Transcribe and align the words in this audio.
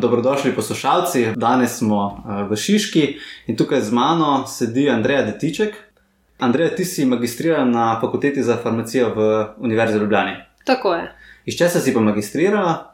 Dobrodošli 0.00 0.54
poslušalci. 0.54 1.26
Danes 1.36 1.78
smo 1.78 2.06
uh, 2.06 2.50
v 2.50 2.56
Šiški 2.56 3.18
in 3.46 3.56
tukaj 3.56 3.80
z 3.80 3.92
mano 3.92 4.46
sedi 4.46 4.90
Andreja 4.90 5.22
Detiček. 5.22 5.74
Andreja, 6.38 6.74
ti 6.76 6.84
si 6.84 7.04
magistrirala 7.04 7.64
na 7.64 8.00
fakulteti 8.00 8.42
za 8.42 8.56
farmacijo 8.62 9.14
v 9.14 9.46
Univerzi 9.58 9.98
v 9.98 10.02
Ljubljani. 10.02 10.36
Tako 10.64 10.94
je. 10.94 11.12
Iz 11.44 11.58
česa 11.58 11.80
si 11.80 11.94
pa 11.94 12.00
magistrirala? 12.00 12.87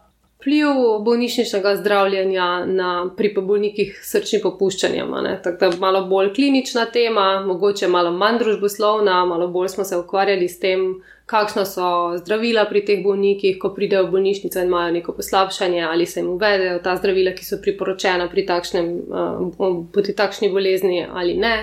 Vpliv 0.44 0.68
bolnišničnega 1.00 1.70
zdravljenja 1.76 2.66
na 2.68 2.88
pri 3.16 3.30
bolnikih 3.32 3.94
s 3.96 4.10
srčnim 4.12 4.42
popuščanjem. 4.44 5.14
Tako 5.42 5.56
da 5.60 5.70
malo 5.80 6.02
bolj 6.04 6.34
klinična 6.36 6.84
tema, 6.92 7.40
mogoče 7.46 7.88
malo 7.88 8.10
manj 8.12 8.42
družboslovna, 8.42 9.22
malo 9.24 9.48
bolj 9.48 9.70
smo 9.72 9.84
se 9.88 9.96
ukvarjali 9.96 10.48
s 10.48 10.60
tem, 10.60 10.82
kakšna 11.26 11.64
so 11.64 11.86
zdravila 12.20 12.66
pri 12.68 12.84
teh 12.84 13.00
bolnikih, 13.04 13.56
ko 13.58 13.70
pridejo 13.72 14.04
v 14.04 14.18
bolnišnico 14.18 14.60
in 14.60 14.68
imajo 14.68 14.92
neko 14.98 15.14
poslabšanje, 15.16 15.80
ali 15.82 16.06
se 16.06 16.20
jim 16.20 16.28
uvedejo 16.34 16.82
ta 16.84 16.96
zdravila, 17.00 17.32
ki 17.32 17.48
so 17.48 17.56
priporočena 17.64 18.28
pri, 18.28 18.44
takšnem, 18.46 18.92
uh, 19.08 19.80
pri 19.96 20.12
takšni 20.12 20.52
bolezni 20.52 21.06
ali 21.08 21.38
ne. 21.40 21.54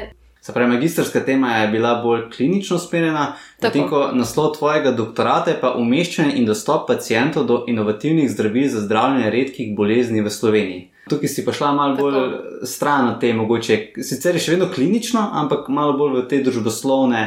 Se 0.42 0.54
pravi, 0.54 0.72
magistrska 0.72 1.20
tema 1.20 1.58
je 1.58 1.68
bila 1.68 1.96
bolj 2.02 2.30
klinično 2.36 2.76
usmerjena, 2.76 3.34
medtem 3.62 3.90
ko 3.90 4.08
naslov 4.14 4.56
tvojega 4.56 4.92
doktorata 4.92 5.52
je 5.52 5.60
pa 5.62 5.76
umeščanje 5.78 6.34
in 6.36 6.48
dostop 6.50 6.88
pacijentov 6.88 7.46
do 7.46 7.60
inovativnih 7.68 8.32
zdravil 8.32 8.70
za 8.70 8.82
zdravljenje 8.82 9.30
redkih 9.30 9.76
bolezni 9.78 10.22
v 10.22 10.34
Sloveniji. 10.34 10.88
Tukaj 11.10 11.30
si 11.30 11.46
pa 11.46 11.54
šla 11.54 11.72
malo 11.78 11.96
bolj 11.96 12.18
Tako. 12.18 12.66
stran 12.66 13.08
od 13.08 13.20
te 13.22 13.34
mogoče, 13.34 13.78
sicer 14.02 14.36
je 14.36 14.42
še 14.42 14.56
vedno 14.56 14.72
klinično, 14.74 15.30
ampak 15.44 15.70
malo 15.70 15.94
bolj 15.98 16.18
v 16.24 16.28
te 16.34 16.42
družboslovne 16.42 17.22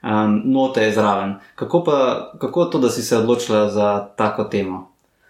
um, 0.00 0.40
note 0.44 0.88
zraven. 0.92 1.36
Kako 1.54 1.84
pa 1.84 1.98
kako 2.40 2.64
to, 2.64 2.78
da 2.78 2.90
si 2.90 3.02
se 3.02 3.16
odločila 3.16 3.68
za 3.68 4.08
tako 4.16 4.44
temo? 4.44 4.86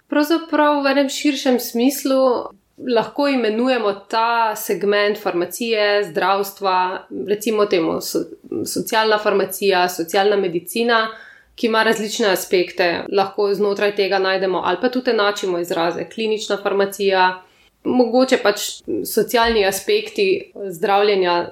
Pravzaprav 0.06 0.84
v 0.84 0.94
enem 0.94 1.10
širšem 1.10 1.58
smislu 1.58 2.20
lahko 2.78 3.28
imenujemo 3.28 3.92
ta 3.92 4.56
segment 4.56 5.18
farmacije, 5.22 6.04
zdravstva, 6.04 7.06
recimo 7.28 7.66
temu 7.66 8.00
so, 8.00 8.18
socialna 8.66 9.18
farmacija, 9.18 9.88
socialna 9.88 10.36
medicina, 10.36 11.08
ki 11.54 11.66
ima 11.66 11.82
različne 11.82 12.28
aspekte. 12.28 13.04
Lahko 13.12 13.54
znotraj 13.54 13.94
tega 13.96 14.18
najdemo 14.18 14.62
ali 14.64 14.78
pa 14.80 14.88
tudi 14.88 15.10
enačimo 15.10 15.58
izraze 15.58 16.08
klinična 16.14 16.58
farmacija, 16.62 17.42
mogoče 17.84 18.38
pač 18.42 18.60
socialni 19.14 19.66
aspekti 19.66 20.52
zdravljenja 20.66 21.50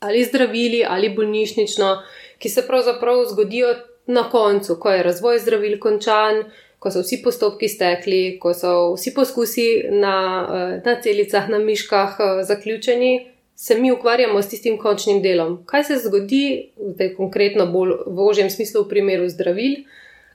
ali 0.00 0.24
zdravili 0.24 0.84
ali 0.88 1.08
bolnišnično, 1.08 2.02
ki 2.38 2.48
se 2.48 2.66
pravzaprav 2.66 3.24
zgodijo 3.30 3.74
na 4.06 4.30
koncu, 4.30 4.76
ko 4.80 4.90
je 4.90 5.02
razvoj 5.02 5.38
zdravil 5.38 5.78
končan 5.80 6.44
ko 6.80 6.90
so 6.90 7.02
vsi 7.04 7.20
postopki 7.22 7.68
stekli, 7.68 8.38
ko 8.40 8.54
so 8.56 8.72
vsi 8.94 9.12
poskusi 9.14 9.66
na, 9.92 10.14
eh, 10.48 10.80
na 10.84 10.96
celicah, 11.02 11.48
na 11.52 11.58
miškah 11.60 12.16
eh, 12.18 12.42
zaključeni, 12.48 13.12
se 13.54 13.74
mi 13.78 13.92
ukvarjamo 13.92 14.42
s 14.42 14.48
tistim 14.48 14.78
končnim 14.80 15.20
delom. 15.22 15.58
Kaj 15.66 15.84
se 15.84 15.96
zgodi, 16.06 16.70
zdaj 16.94 17.14
konkretno 17.16 17.66
bolj 17.66 17.92
v 18.06 18.24
ožjem 18.24 18.48
smislu, 18.50 18.86
v 18.86 18.88
primeru 18.88 19.28
zdravil, 19.28 19.82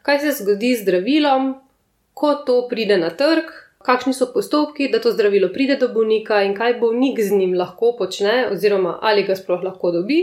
kaj 0.06 0.20
se 0.20 0.36
zgodi 0.44 0.76
z 0.76 0.84
zdravilom, 0.84 1.56
ko 2.14 2.36
to 2.46 2.68
pride 2.70 2.98
na 3.02 3.10
trg. 3.10 3.50
Kakšni 3.86 4.14
so 4.18 4.26
postopki, 4.34 4.88
da 4.90 4.98
to 5.02 5.12
zdravilo 5.14 5.52
pride 5.54 5.76
do 5.82 5.90
bolnika, 5.94 6.44
in 6.46 6.54
kaj 6.58 6.80
bolnik 6.80 7.20
z 7.22 7.34
njim 7.38 7.54
lahko 7.54 7.92
počne, 7.98 8.48
oziroma 8.52 9.00
ali 9.02 9.26
ga 9.26 9.36
sploh 9.38 9.62
lahko 9.64 9.92
dobi, 9.92 10.22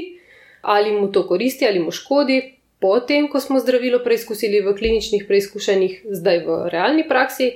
ali 0.62 0.94
mu 0.94 1.12
to 1.12 1.26
koristi, 1.26 1.66
ali 1.66 1.78
mu 1.78 1.90
škodi, 1.90 2.40
potem, 2.82 3.28
ko 3.30 3.40
smo 3.40 3.60
zdravilo 3.62 4.02
preizkusili 4.04 4.60
v 4.60 4.74
kliničnih 4.74 5.24
preizkušanjih, 5.28 6.02
zdaj 6.10 6.42
v 6.46 6.58
realni 6.74 7.06
praksi, 7.08 7.52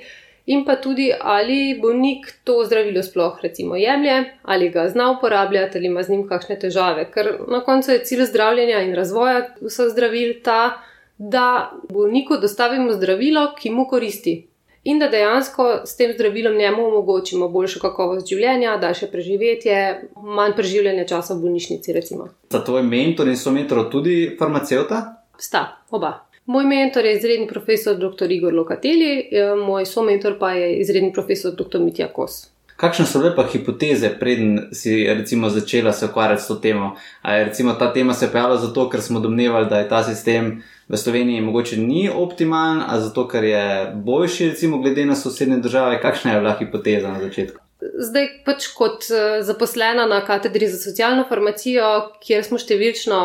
in 0.47 0.65
pa 0.65 0.77
tudi, 0.79 1.11
ali 1.21 1.75
bolnik 1.83 2.31
to 2.47 2.63
zdravilo 2.65 3.03
sploh 3.03 3.39
recimo 3.43 3.77
jemlje, 3.77 4.25
ali 4.43 4.71
ga 4.71 4.89
zna 4.89 5.11
uporabljati, 5.19 5.79
ali 5.79 5.87
ima 5.87 6.03
z 6.03 6.15
njim 6.15 6.29
kakšne 6.29 6.59
težave. 6.59 7.09
Ker 7.11 7.33
na 7.51 7.61
koncu 7.67 7.93
je 7.93 8.05
cilj 8.05 8.29
zdravljenja 8.31 8.83
in 8.87 8.95
razvoja 8.95 9.49
vseh 9.61 9.91
zdravil 9.91 10.37
ta, 10.45 10.79
da 11.19 11.73
bolniku 11.91 12.39
dostavimo 12.39 12.93
zdravilo, 12.93 13.49
ki 13.59 13.71
mu 13.71 13.89
koristi. 13.89 14.47
In 14.87 15.01
da 15.03 15.09
dejansko 15.11 15.65
s 15.85 15.97
tem 15.97 16.13
zdravilom 16.15 16.55
njemu 16.57 16.85
omogočimo 16.87 17.49
boljšo 17.49 17.81
kakovost 17.83 18.29
življenja, 18.31 18.77
daljše 18.79 19.09
preživetje, 19.11 19.79
manj 20.23 20.55
preživljanja 20.55 21.09
časa 21.11 21.35
v 21.35 21.43
bolnišnici. 21.43 21.93
Recimo. 21.93 22.29
Za 22.55 22.63
tvoj 22.65 22.87
mentor 22.87 23.27
in 23.27 23.37
so 23.37 23.51
mentor 23.51 23.89
tudi 23.91 24.37
farmacevta? 24.39 25.01
Sta, 25.43 25.65
oba. 25.91 26.13
Moj 26.47 26.69
mentor 26.71 27.05
je 27.05 27.17
izredni 27.17 27.49
profesor 27.51 27.97
dr. 27.99 28.31
Igor 28.31 28.55
Lokateli, 28.55 29.11
eh, 29.19 29.55
moj 29.59 29.87
somentor 29.91 30.39
pa 30.39 30.53
je 30.55 30.77
izredni 30.79 31.13
profesor 31.13 31.57
dr. 31.59 31.83
Mitja 31.83 32.07
Kos. 32.13 32.45
Kakšne 32.77 33.07
so 33.09 33.21
lepa 33.23 33.47
hipoteze, 33.49 34.11
preden 34.21 34.69
si 34.73 35.07
recimo, 35.09 35.49
začela 35.49 35.93
se 35.93 36.07
ukvarjati 36.07 36.43
s 36.43 36.47
to 36.47 36.55
temo? 36.55 36.97
Ali 37.23 37.41
je 37.41 37.79
ta 37.79 37.93
tema 37.93 38.15
se 38.15 38.33
pojavila 38.33 38.57
zato, 38.57 38.89
ker 38.91 39.01
smo 39.01 39.21
domnevali, 39.21 39.69
da 39.71 39.79
je 39.79 39.89
ta 39.89 40.03
sistem 40.05 40.63
v 40.89 40.97
Sloveniji 40.97 41.41
mogoče 41.41 41.77
ni 41.77 42.11
optimalen, 42.15 42.83
ali 42.89 43.03
zato, 43.03 43.29
ker 43.29 43.45
je 43.45 43.93
boljši, 43.95 44.49
recimo, 44.49 44.79
glede 44.79 45.07
na 45.07 45.17
sosednje 45.17 45.57
države? 45.57 46.01
Kakšna 46.01 46.33
je 46.33 46.41
bila 46.41 46.57
hipoteza 46.59 47.09
na 47.09 47.21
začetku? 47.21 47.66
Zdaj, 47.95 48.27
pač 48.45 48.67
kot 48.75 49.07
eh, 49.11 49.43
zaposlena 49.47 50.07
na 50.07 50.19
katedri 50.25 50.69
za 50.69 50.79
socialno 50.81 51.25
farmacijo, 51.29 51.87
kjer 52.23 52.45
smo 52.47 52.59
številčno 52.61 53.19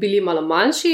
bili 0.00 0.20
malo 0.24 0.42
manjši, 0.46 0.92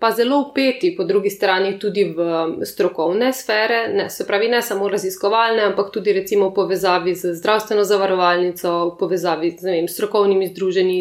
pa 0.00 0.10
zelo 0.16 0.40
upeti 0.46 0.92
po 0.96 1.06
drugi 1.08 1.32
strani 1.32 1.76
tudi 1.80 2.06
v 2.16 2.64
strokovne 2.66 3.32
sfere, 3.36 3.82
ne, 3.94 4.08
se 4.10 4.26
pravi, 4.28 4.50
ne 4.52 4.62
samo 4.64 4.88
raziskovalne, 4.90 5.68
ampak 5.70 5.92
tudi 5.94 6.14
recimo 6.16 6.50
v 6.50 6.56
povezavi 6.58 7.14
z 7.14 7.34
zdravstveno 7.38 7.84
zavarovalnico, 7.86 8.74
v 8.92 8.96
povezavi 9.00 9.54
z 9.60 9.70
vem, 9.70 9.88
strokovnimi 9.88 10.50
združenji, 10.52 11.00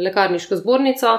lekarniško 0.00 0.60
zbornico, 0.62 1.18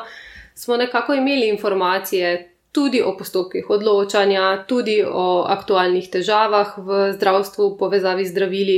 smo 0.55 0.77
nekako 0.81 1.19
imeli 1.19 1.51
informacije. 1.53 2.47
Tudi 2.71 3.01
o 3.03 3.11
postopkih 3.19 3.65
odločanja, 3.67 4.63
tudi 4.63 5.01
o 5.03 5.43
aktualnih 5.43 6.05
težavah 6.07 6.77
v 6.79 6.99
zdravstvu, 7.17 7.73
povezavi 7.75 8.23
z 8.23 8.31
zdravili. 8.31 8.77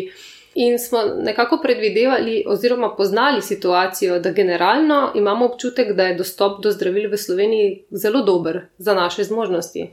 In 0.55 0.79
smo 0.79 0.99
nekako 1.23 1.57
predvidevali, 1.61 2.43
oziroma 2.47 2.95
poznali 2.95 3.41
situacijo, 3.41 4.19
da 4.19 4.31
generalno 4.31 5.11
imamo 5.15 5.45
občutek, 5.45 5.93
da 5.93 6.03
je 6.03 6.15
dostop 6.15 6.61
do 6.63 6.71
zdravil 6.71 7.09
v 7.11 7.17
Sloveniji 7.17 7.83
zelo 7.91 8.21
dober 8.21 8.61
za 8.77 8.93
naše 8.93 9.23
zmožnosti. 9.23 9.89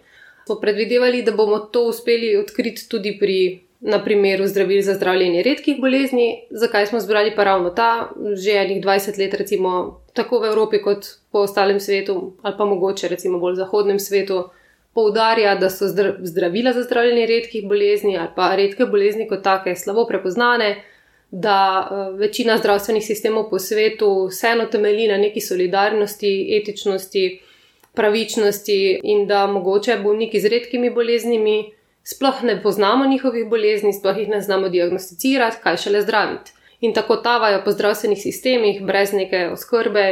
Smo 0.47 0.61
predvidevali, 0.61 1.23
da 1.23 1.33
bomo 1.33 1.59
to 1.59 1.87
uspeli 1.89 2.37
odkriti 2.37 2.89
tudi 2.89 3.17
pri, 3.21 3.61
na 3.81 4.05
primeru 4.05 4.47
zdravil 4.47 4.83
za 4.83 4.95
zdravljenje 4.95 5.43
redkih 5.43 5.81
bolezni. 5.81 6.47
Zakaj 6.51 6.87
smo 6.87 7.01
zbrali 7.01 7.33
pa 7.37 7.45
ravno 7.45 7.71
ta, 7.71 8.11
že 8.35 8.51
enih 8.51 8.85
20 8.85 9.19
let, 9.19 9.35
recimo 9.35 10.01
tako 10.13 10.41
v 10.41 10.53
Evropi 10.53 10.83
kot 10.83 11.07
po 11.33 11.39
ostalem 11.39 11.81
svetu, 11.81 12.33
ali 12.43 12.55
pa 12.59 12.65
mogoče 12.65 13.09
recimo 13.09 13.39
bolj 13.39 13.55
zahodnem 13.55 13.99
svetu 13.99 14.45
poudarja, 14.95 15.55
da 15.55 15.71
so 15.71 15.85
zdravila 16.23 16.73
za 16.73 16.83
zdravljenje 16.83 17.27
redkih 17.27 17.69
bolezni 17.69 18.19
ali 18.19 18.29
pa 18.37 18.55
redke 18.57 18.85
bolezni 18.85 19.29
kot 19.29 19.43
take 19.43 19.77
slabo 19.77 20.07
prepoznane, 20.07 20.83
da 21.31 21.89
eh, 21.91 22.17
večina 22.19 22.59
zdravstvenih 22.59 23.07
sistemov 23.07 23.51
po 23.51 23.59
svetu 23.59 24.27
vseeno 24.31 24.67
temelji 24.67 25.09
na 25.09 25.17
neki 25.17 25.41
solidarnosti, 25.41 26.61
etičnosti, 26.61 27.41
pravičnosti 27.95 29.01
in 29.03 29.27
da 29.27 29.47
mogoče 29.47 29.99
bolniki 30.03 30.41
z 30.41 30.49
redkimi 30.49 30.91
boleznimi 30.91 31.73
sploh 32.03 32.43
ne 32.43 32.63
poznamo 32.63 33.07
njihovih 33.07 33.49
bolezni, 33.49 33.93
sploh 33.93 34.19
jih 34.19 34.29
ne 34.29 34.41
znamo 34.41 34.69
diagnosticirati, 34.69 35.57
kaj 35.63 35.77
šele 35.77 36.03
zdraviti 36.03 36.53
in 36.81 36.95
tako 36.95 37.17
tavajo 37.17 37.61
po 37.65 37.71
zdravstvenih 37.71 38.19
sistemih, 38.23 38.83
brez 38.83 39.13
neke 39.13 39.49
oskrbe. 39.53 40.05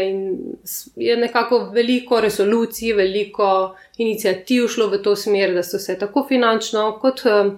Je 0.97 1.17
nekako 1.17 1.59
veliko 1.75 2.21
resolucij, 2.21 2.93
veliko 2.93 3.77
inicijativ 3.97 4.69
šlo 4.69 4.89
v 4.89 5.03
to 5.03 5.17
smer, 5.17 5.55
da 5.55 5.63
so 5.63 5.79
se 5.79 5.99
tako 5.99 6.27
finančno, 6.29 6.99
kot 7.01 7.25
eh, 7.27 7.51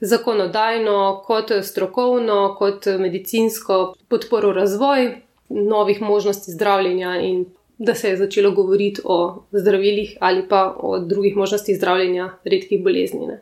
zakonodajno, 0.00 1.22
kot 1.26 1.52
strokovno, 1.62 2.56
kot 2.58 2.86
medicinsko 2.98 3.94
podporo 4.08 4.52
razvoj 4.52 5.14
novih 5.48 6.02
možnosti 6.02 6.52
zdravljenja 6.52 7.20
in 7.20 7.44
da 7.78 7.94
se 7.94 8.08
je 8.08 8.16
začelo 8.16 8.50
govoriti 8.50 9.00
o 9.04 9.42
zdravilih 9.52 10.16
ali 10.20 10.48
pa 10.48 10.76
o 10.78 10.98
drugih 10.98 11.36
možnostih 11.36 11.76
zdravljenja 11.76 12.30
redkih 12.44 12.82
bolezni. 12.84 13.26
Ne. 13.26 13.40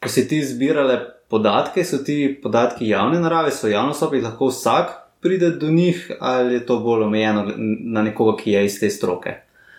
Ko 0.00 0.08
si 0.08 0.28
ti 0.28 0.40
zbirale 0.44 0.98
podatke, 1.28 1.84
so 1.84 2.00
ti 2.04 2.38
podatki 2.42 2.88
javne 2.88 3.20
narave, 3.20 3.52
so 3.52 3.68
javno 3.68 3.94
sobi, 3.94 4.20
lahko 4.20 4.48
vsak 4.48 4.96
pride 5.20 5.50
do 5.50 5.68
njih, 5.70 6.10
ali 6.20 6.54
je 6.54 6.66
to 6.66 6.78
bolj 6.80 7.04
omejeno 7.04 7.46
na 7.56 8.02
nekoga, 8.02 8.36
ki 8.42 8.52
je 8.52 8.64
iz 8.64 8.80
te 8.80 8.90
stroke. 8.90 9.34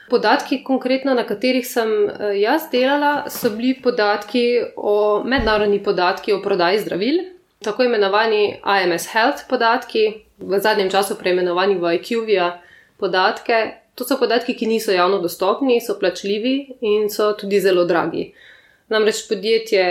Podatki, 0.10 0.64
konkretno 0.64 1.14
na 1.14 1.24
katerih 1.24 1.68
sem 1.68 1.90
eh, 2.10 2.36
jaz 2.42 2.68
delala, 2.72 3.30
so 3.30 3.50
bili 3.50 3.78
podatki 3.82 4.46
o 4.76 5.24
mednarodni 5.24 5.80
podatki 5.84 6.34
o 6.34 6.42
prodaji 6.44 6.80
zdravil, 6.80 7.22
tako 7.64 7.84
imenovani 7.84 8.60
IMS 8.84 9.08
Health 9.14 9.48
podatki, 9.50 10.06
v 10.40 10.60
zadnjem 10.60 10.90
času 10.90 11.16
preimenovani 11.16 11.78
v 11.80 11.96
IQVIA 11.98 12.52
podatke. 13.00 13.78
To 13.96 14.06
so 14.08 14.18
podatki, 14.18 14.56
ki 14.58 14.68
niso 14.68 14.92
javno 14.92 15.20
dostopni, 15.22 15.82
so 15.82 15.98
plačljivi 16.00 16.56
in 16.82 17.10
so 17.10 17.34
tudi 17.38 17.60
zelo 17.60 17.86
dragi. 17.86 18.32
Namreč 18.92 19.24
podjetje 19.30 19.84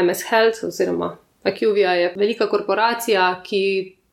IMS 0.00 0.22
Health 0.30 0.64
oziroma 0.64 1.16
IQVIA 1.44 1.92
je 1.98 2.12
velika 2.16 2.46
korporacija, 2.48 3.24
ki 3.44 3.60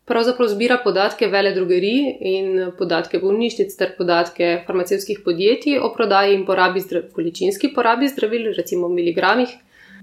pravzaprav 0.10 0.50
zbira 0.50 0.80
podatke 0.84 1.28
vele 1.32 1.54
drugerij 1.56 2.16
in 2.32 2.72
podatke 2.78 3.20
bolnišnic 3.22 3.76
ter 3.78 3.94
podatke 3.98 4.50
farmacevskih 4.68 5.22
podjetij 5.26 5.78
o 5.80 5.92
prodaji 5.94 6.36
in 6.36 6.46
porabi, 6.46 6.82
količinski 7.14 7.70
porabi 7.76 8.10
zdravil, 8.10 8.50
recimo 8.58 8.90
v 8.90 8.98
miligramih 8.98 9.54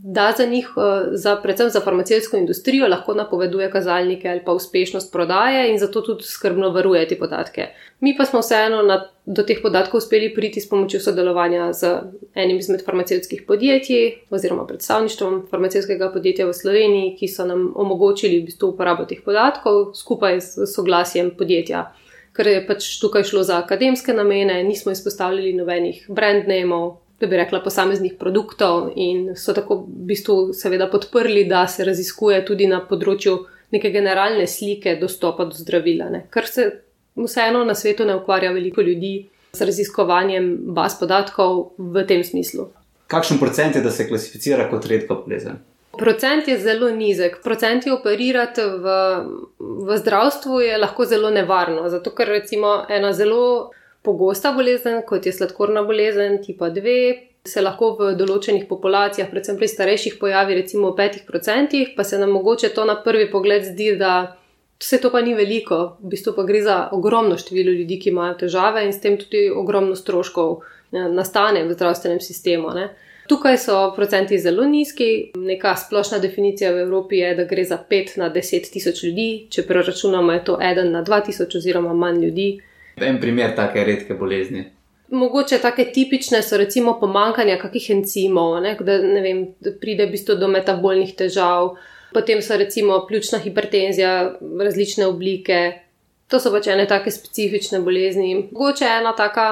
da 0.02 0.34
za 0.36 0.46
njih, 0.46 0.68
eh, 0.76 1.08
za, 1.12 1.36
predvsem 1.36 1.70
za 1.70 1.80
farmacijsko 1.80 2.36
industrijo, 2.36 2.88
lahko 2.88 3.14
napoveduje 3.14 3.70
kazalnike 3.70 4.28
ali 4.28 4.40
pa 4.44 4.52
uspešnost 4.52 5.12
prodaje 5.12 5.70
in 5.70 5.78
zato 5.78 6.00
tudi 6.00 6.22
skrbno 6.22 6.70
varuje 6.70 7.08
te 7.08 7.18
podatke. 7.18 7.66
Mi 8.00 8.16
pa 8.16 8.24
smo 8.24 8.40
vseeno 8.40 8.82
na, 8.82 9.08
do 9.26 9.42
teh 9.42 9.58
podatkov 9.62 9.98
uspeli 9.98 10.34
priti 10.34 10.60
s 10.60 10.68
pomočjo 10.68 11.00
sodelovanja 11.00 11.72
z 11.72 11.96
enim 12.34 12.58
izmed 12.58 12.84
farmacijskih 12.84 13.42
podjetij 13.46 14.14
oziroma 14.30 14.66
predstavništvom 14.66 15.46
farmacijskega 15.50 16.12
podjetja 16.12 16.46
v 16.46 16.52
Sloveniji, 16.54 17.16
ki 17.16 17.28
so 17.28 17.46
nam 17.46 17.72
omogočili 17.76 18.40
v 18.40 18.44
bistvu 18.44 18.68
uporabo 18.68 19.04
teh 19.04 19.22
podatkov 19.24 19.94
skupaj 19.94 20.40
s 20.40 20.70
soglasjem 20.74 21.30
podjetja. 21.38 21.92
Ker 22.32 22.46
je 22.46 22.66
pač 22.66 22.86
tukaj 23.00 23.24
šlo 23.24 23.42
za 23.42 23.58
akademske 23.58 24.14
namene, 24.14 24.62
nismo 24.62 24.92
izpostavljali 24.92 25.52
nobenih 25.52 26.04
brand 26.08 26.46
nameov, 26.46 27.00
da 27.20 27.26
bi 27.26 27.36
rekla, 27.36 27.60
posameznih 27.60 28.14
produktov, 28.18 28.92
in 28.96 29.32
so 29.36 29.54
tako 29.54 29.82
v 29.82 30.08
bistvu 30.12 30.36
seveda 30.54 30.86
podprli, 30.90 31.44
da 31.50 31.66
se 31.66 31.84
raziskuje 31.84 32.44
tudi 32.46 32.68
na 32.70 32.80
področju 32.86 33.38
neke 33.74 33.90
generalne 33.92 34.46
slike 34.46 34.96
dostopa 35.00 35.48
do 35.48 35.56
zdravila, 35.56 36.08
ne? 36.12 36.26
ker 36.32 36.46
se 36.46 36.68
vseeno 37.18 37.64
na 37.64 37.74
svetu 37.74 38.06
ne 38.06 38.16
ukvarja 38.16 38.52
veliko 38.54 38.82
ljudi 38.82 39.28
z 39.52 39.66
raziskovanjem 39.66 40.52
baz 40.76 40.98
podatkov 41.00 41.72
v 41.78 42.04
tem 42.06 42.22
smislu. 42.24 42.68
Kakšen 43.08 43.40
procent 43.40 43.76
je, 43.76 43.82
da 43.82 43.90
se 43.90 44.06
klasificira 44.08 44.68
kot 44.70 44.86
redko 44.86 45.22
bolezen? 45.24 45.58
Procent 45.98 46.48
je 46.48 46.58
zelo 46.60 46.90
nizek. 46.94 47.40
Procenti 47.42 47.90
operirati 47.90 48.62
v, 48.62 48.96
v 49.58 49.96
zdravstvu 49.98 50.60
je 50.60 50.76
lahko 50.78 51.06
zelo 51.08 51.30
nevarno, 51.34 51.88
zato 51.88 52.12
ker 52.14 52.28
recimo 52.28 52.84
ena 52.88 53.12
zelo 53.12 53.72
pogosta 54.08 54.54
bolezen, 54.56 55.02
kot 55.08 55.26
je 55.28 55.36
sladkorna 55.36 55.84
bolezen 55.84 56.40
tipa 56.44 56.72
2, 56.72 56.98
se 57.48 57.62
lahko 57.64 57.92
v 57.98 58.10
določenih 58.18 58.66
populacijah, 58.68 59.28
predvsem 59.30 59.58
pri 59.60 59.68
starejših, 59.70 60.18
pojavi 60.20 60.58
recimo 60.62 60.92
v 60.92 61.08
5%, 61.08 61.94
pa 61.96 62.04
se 62.04 62.20
nam 62.20 62.32
mogoče 62.36 62.72
to 62.76 62.84
na 62.88 62.98
prvi 63.04 63.28
pogled 63.32 63.66
zdi, 63.68 63.92
da 64.00 64.14
vse 64.78 65.00
to 65.02 65.10
pa 65.14 65.20
ni 65.24 65.34
veliko, 65.34 65.98
v 66.02 66.14
bistvu 66.14 66.34
pa 66.36 66.46
gre 66.48 66.62
za 66.64 66.78
ogromno 66.96 67.38
število 67.40 67.74
ljudi, 67.80 67.98
ki 68.00 68.12
imajo 68.14 68.38
težave 68.44 68.84
in 68.86 68.94
s 68.94 69.02
tem 69.04 69.18
tudi 69.20 69.48
ogromno 69.50 69.96
stroškov 69.98 70.56
eh, 70.60 71.08
nastane 71.08 71.64
v 71.66 71.76
zdravstvenem 71.76 72.20
sistemu. 72.24 72.72
Ne. 72.76 72.88
Tukaj 73.28 73.58
so 73.60 73.78
procenti 73.96 74.38
zelo 74.40 74.64
nizki. 74.64 75.32
Neka 75.36 75.74
splošna 75.76 76.18
definicija 76.18 76.70
v 76.72 76.86
Evropi 76.86 77.18
je, 77.20 77.34
da 77.36 77.44
gre 77.44 77.64
za 77.64 77.76
5 77.90 78.16
na 78.22 78.30
10 78.32 78.70
tisoč 78.72 79.02
ljudi, 79.04 79.28
če 79.52 79.66
preračunamo, 79.68 80.32
je 80.32 80.44
to 80.44 80.56
1 80.56 80.88
na 80.94 81.02
2 81.04 81.18
tisoč 81.26 81.58
oziroma 81.60 81.92
manj 81.94 82.24
ljudi. 82.24 82.48
En 83.00 83.20
primer 83.20 83.54
take 83.56 83.84
redke 83.84 84.14
bolezni. 84.14 84.64
Mogoče 85.10 85.58
take 85.58 85.84
tipične 85.92 86.42
so 86.42 86.56
recimo 86.60 86.98
pomankanje 87.00 87.56
kakih 87.58 87.90
encimov, 87.90 88.58
ne, 88.60 88.74
da, 88.80 88.98
ne 89.00 89.20
vem, 89.24 89.44
pride 89.80 90.04
v 90.06 90.12
bistvu 90.12 90.36
do 90.36 90.50
metabolnih 90.52 91.14
težav, 91.16 91.76
potem 92.12 92.42
so 92.44 92.58
recimo 92.60 93.00
pljučna 93.08 93.40
hipertenzija, 93.40 94.12
različne 94.60 95.06
oblike. 95.06 95.60
To 96.28 96.40
so 96.40 96.52
pač 96.52 96.68
ene 96.68 96.84
take 96.86 97.10
specifične 97.10 97.80
bolezni. 97.80 98.34
Mogoče 98.52 98.84
ena 98.98 99.14
taka 99.16 99.48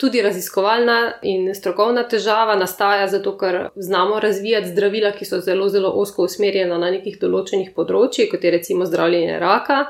tudi 0.00 0.22
raziskovalna 0.22 0.98
in 1.22 1.48
strokovna 1.54 2.06
težava 2.08 2.54
nastaja 2.56 3.08
zato, 3.08 3.34
ker 3.38 3.68
znamo 3.76 4.20
razvijati 4.20 4.68
zdravila, 4.68 5.12
ki 5.16 5.24
so 5.28 5.40
zelo, 5.44 5.68
zelo 5.68 5.90
osko 6.02 6.24
usmerjena 6.28 6.78
na 6.80 6.88
nekih 6.92 7.18
določenih 7.20 7.74
področjih, 7.76 8.30
kot 8.32 8.44
je 8.44 8.52
recimo 8.54 8.88
zdravljenje 8.88 9.36
raka. 9.40 9.84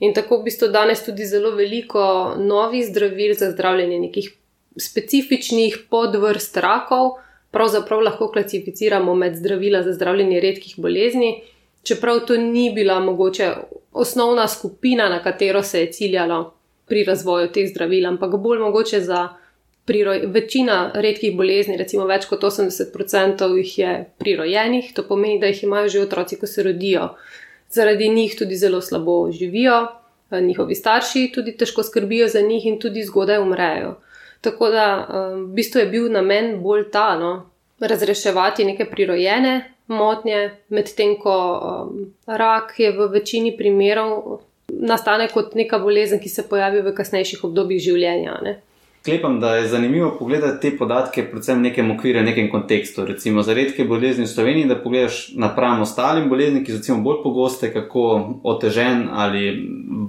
In 0.00 0.12
tako 0.14 0.40
v 0.40 0.50
bistvu 0.50 0.68
danes 0.68 1.04
tudi 1.04 1.24
zelo 1.24 1.54
veliko 1.56 2.34
novih 2.38 2.84
zdravil 2.86 3.34
za 3.34 3.50
zdravljenje 3.50 3.98
nekih 3.98 4.32
specifičnih 4.76 5.78
podvrst 5.90 6.56
rakov, 6.56 7.16
pravzaprav 7.50 8.02
lahko 8.04 8.28
klasificiramo 8.32 9.14
med 9.14 9.36
zdravila 9.36 9.82
za 9.82 9.92
zdravljenje 9.92 10.40
redkih 10.40 10.74
bolezni, 10.76 11.42
čeprav 11.82 12.26
to 12.26 12.36
ni 12.36 12.70
bila 12.74 13.00
mogoče 13.00 13.50
osnovna 13.92 14.48
skupina, 14.48 15.08
na 15.08 15.22
katero 15.22 15.62
se 15.62 15.80
je 15.80 15.92
ciljalo 15.92 16.54
pri 16.86 17.04
razvoju 17.04 17.48
teh 17.52 17.68
zdravil, 17.70 18.06
ampak 18.06 18.36
bolj 18.36 18.58
mogoče 18.58 19.00
za. 19.00 19.28
Priroj, 19.86 20.24
večina 20.34 20.90
redkih 20.94 21.36
bolezni, 21.38 21.76
recimo 21.78 22.08
več 22.10 22.24
kot 22.26 22.42
80%, 22.42 23.46
jih 23.56 23.74
je 23.78 23.90
prirojenih, 24.18 24.88
to 24.94 25.04
pomeni, 25.06 25.38
da 25.38 25.46
jih 25.46 25.60
imajo 25.62 25.88
že 25.88 26.00
otroci, 26.02 26.38
ko 26.40 26.46
se 26.50 26.62
rodijo 26.66 27.04
zaradi 27.76 28.08
njih 28.08 28.34
tudi 28.38 28.56
zelo 28.56 28.80
slabo 28.80 29.18
živijo, 29.32 29.86
eh, 30.30 30.40
njihovi 30.40 30.74
starši 30.74 31.30
tudi 31.34 31.56
težko 31.56 31.82
skrbijo 31.82 32.28
za 32.28 32.40
njih 32.40 32.66
in 32.66 32.80
tudi 32.80 33.04
zgodaj 33.04 33.42
umrejo. 33.42 33.94
Tako 34.40 34.70
da 34.74 34.86
eh, 34.96 35.36
v 35.36 35.46
bistvu 35.60 35.84
je 35.84 35.92
bil 35.92 36.10
namen 36.12 36.56
bolj 36.62 36.90
ta, 36.90 37.14
no, 37.18 37.50
razreševati 37.80 38.64
neke 38.64 38.84
prirojene 38.90 39.72
motnje, 39.86 40.50
medtem 40.68 41.14
ko 41.20 41.34
um, 41.62 42.06
rak 42.26 42.74
je 42.78 42.90
v 42.92 43.08
večini 43.12 43.56
primerov 43.56 44.40
nastane 44.68 45.28
kot 45.30 45.54
neka 45.54 45.78
bolezen, 45.78 46.18
ki 46.18 46.28
se 46.28 46.42
pojavi 46.48 46.82
v 46.82 46.94
kasnejših 46.94 47.44
obdobjih 47.46 47.82
življenja. 47.84 48.40
Ne 48.42 48.56
sklepam, 49.06 49.40
da 49.40 49.54
je 49.56 49.68
zanimivo 49.68 50.16
pogledati 50.18 50.70
te 50.70 50.76
podatke, 50.78 51.22
predvsem 51.30 51.58
v 51.58 51.62
nekem 51.68 51.90
okviru, 51.90 52.22
nekem 52.22 52.50
kontekstu. 52.50 53.04
Recimo 53.06 53.42
za 53.42 53.54
redke 53.54 53.84
bolezni 53.84 54.24
v 54.24 54.28
Sloveniji, 54.28 54.66
da 54.66 54.82
pogledaš 54.82 55.28
napram 55.38 55.80
ostalim 55.80 56.28
boleznim, 56.28 56.64
ki 56.64 56.74
so 56.82 56.96
bolj 56.98 57.22
pogoste, 57.22 57.70
kako 57.72 58.40
otežen 58.42 59.06
ali 59.12 59.54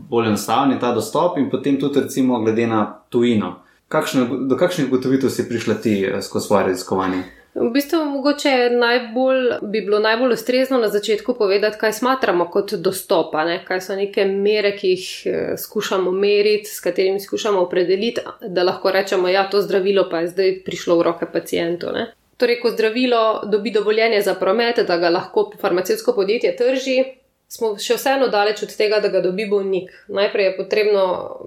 bolj 0.09 0.31
enostaven 0.31 0.73
je 0.73 0.79
ta 0.79 0.93
dostop, 0.95 1.37
in 1.37 1.49
potem 1.49 1.77
tudi 1.79 2.01
recimo 2.01 2.41
glede 2.41 2.67
na 2.67 3.03
tujino. 3.09 3.59
Kakšne, 3.87 4.25
do 4.49 4.57
kakšnih 4.57 4.87
ugotovitev 4.87 5.29
si 5.29 5.45
prišla 5.49 5.73
ti 5.73 5.93
eh, 6.03 6.21
skozi 6.21 6.47
svoje 6.47 6.63
raziskovanje? 6.63 7.23
V 7.59 7.69
bistvu 7.73 8.05
mogoče 8.05 8.69
najbolj, 8.69 9.51
bi 9.61 9.81
bilo 9.81 9.99
najbolj 9.99 10.33
ustrezno 10.33 10.77
na 10.77 10.89
začetku 10.93 11.33
povedati, 11.33 11.77
kaj 11.79 11.93
smatramo 11.93 12.45
kot 12.53 12.73
dostopa, 12.73 13.45
ne? 13.45 13.63
kaj 13.65 13.81
so 13.81 13.95
neke 13.97 14.25
mere, 14.25 14.75
ki 14.77 14.91
jih 14.93 15.07
eh, 15.25 15.55
skušamo 15.57 16.11
meriti, 16.11 16.69
s 16.69 16.79
katerimi 16.79 17.19
skušamo 17.19 17.61
opredeliti, 17.61 18.21
da 18.41 18.63
lahko 18.63 18.91
rečemo, 18.91 19.27
da 19.27 19.33
ja, 19.33 19.47
to 19.49 19.61
zdravilo 19.61 20.05
pa 20.11 20.19
je 20.19 20.27
zdaj 20.35 20.53
prišlo 20.65 20.99
v 20.99 21.07
roke 21.09 21.25
pacijentu. 21.33 21.89
Torej, 22.37 22.59
ko 22.61 22.69
zdravilo 22.69 23.41
dobi 23.49 23.71
dovoljenje 23.71 24.21
za 24.21 24.35
promet, 24.35 24.83
da 24.87 24.97
ga 24.97 25.09
lahko 25.09 25.51
farmacijsko 25.61 26.13
podjetje 26.13 26.55
trži, 26.55 27.03
smo 27.47 27.73
še 27.79 27.95
vseeno 27.95 28.27
daleč 28.31 28.63
od 28.65 28.73
tega, 28.75 28.99
da 29.03 29.11
ga 29.11 29.21
dobi 29.23 29.47
bolnik. 29.49 29.91
Najprej 30.11 30.49
je, 30.49 30.55
potrebno, 30.57 31.03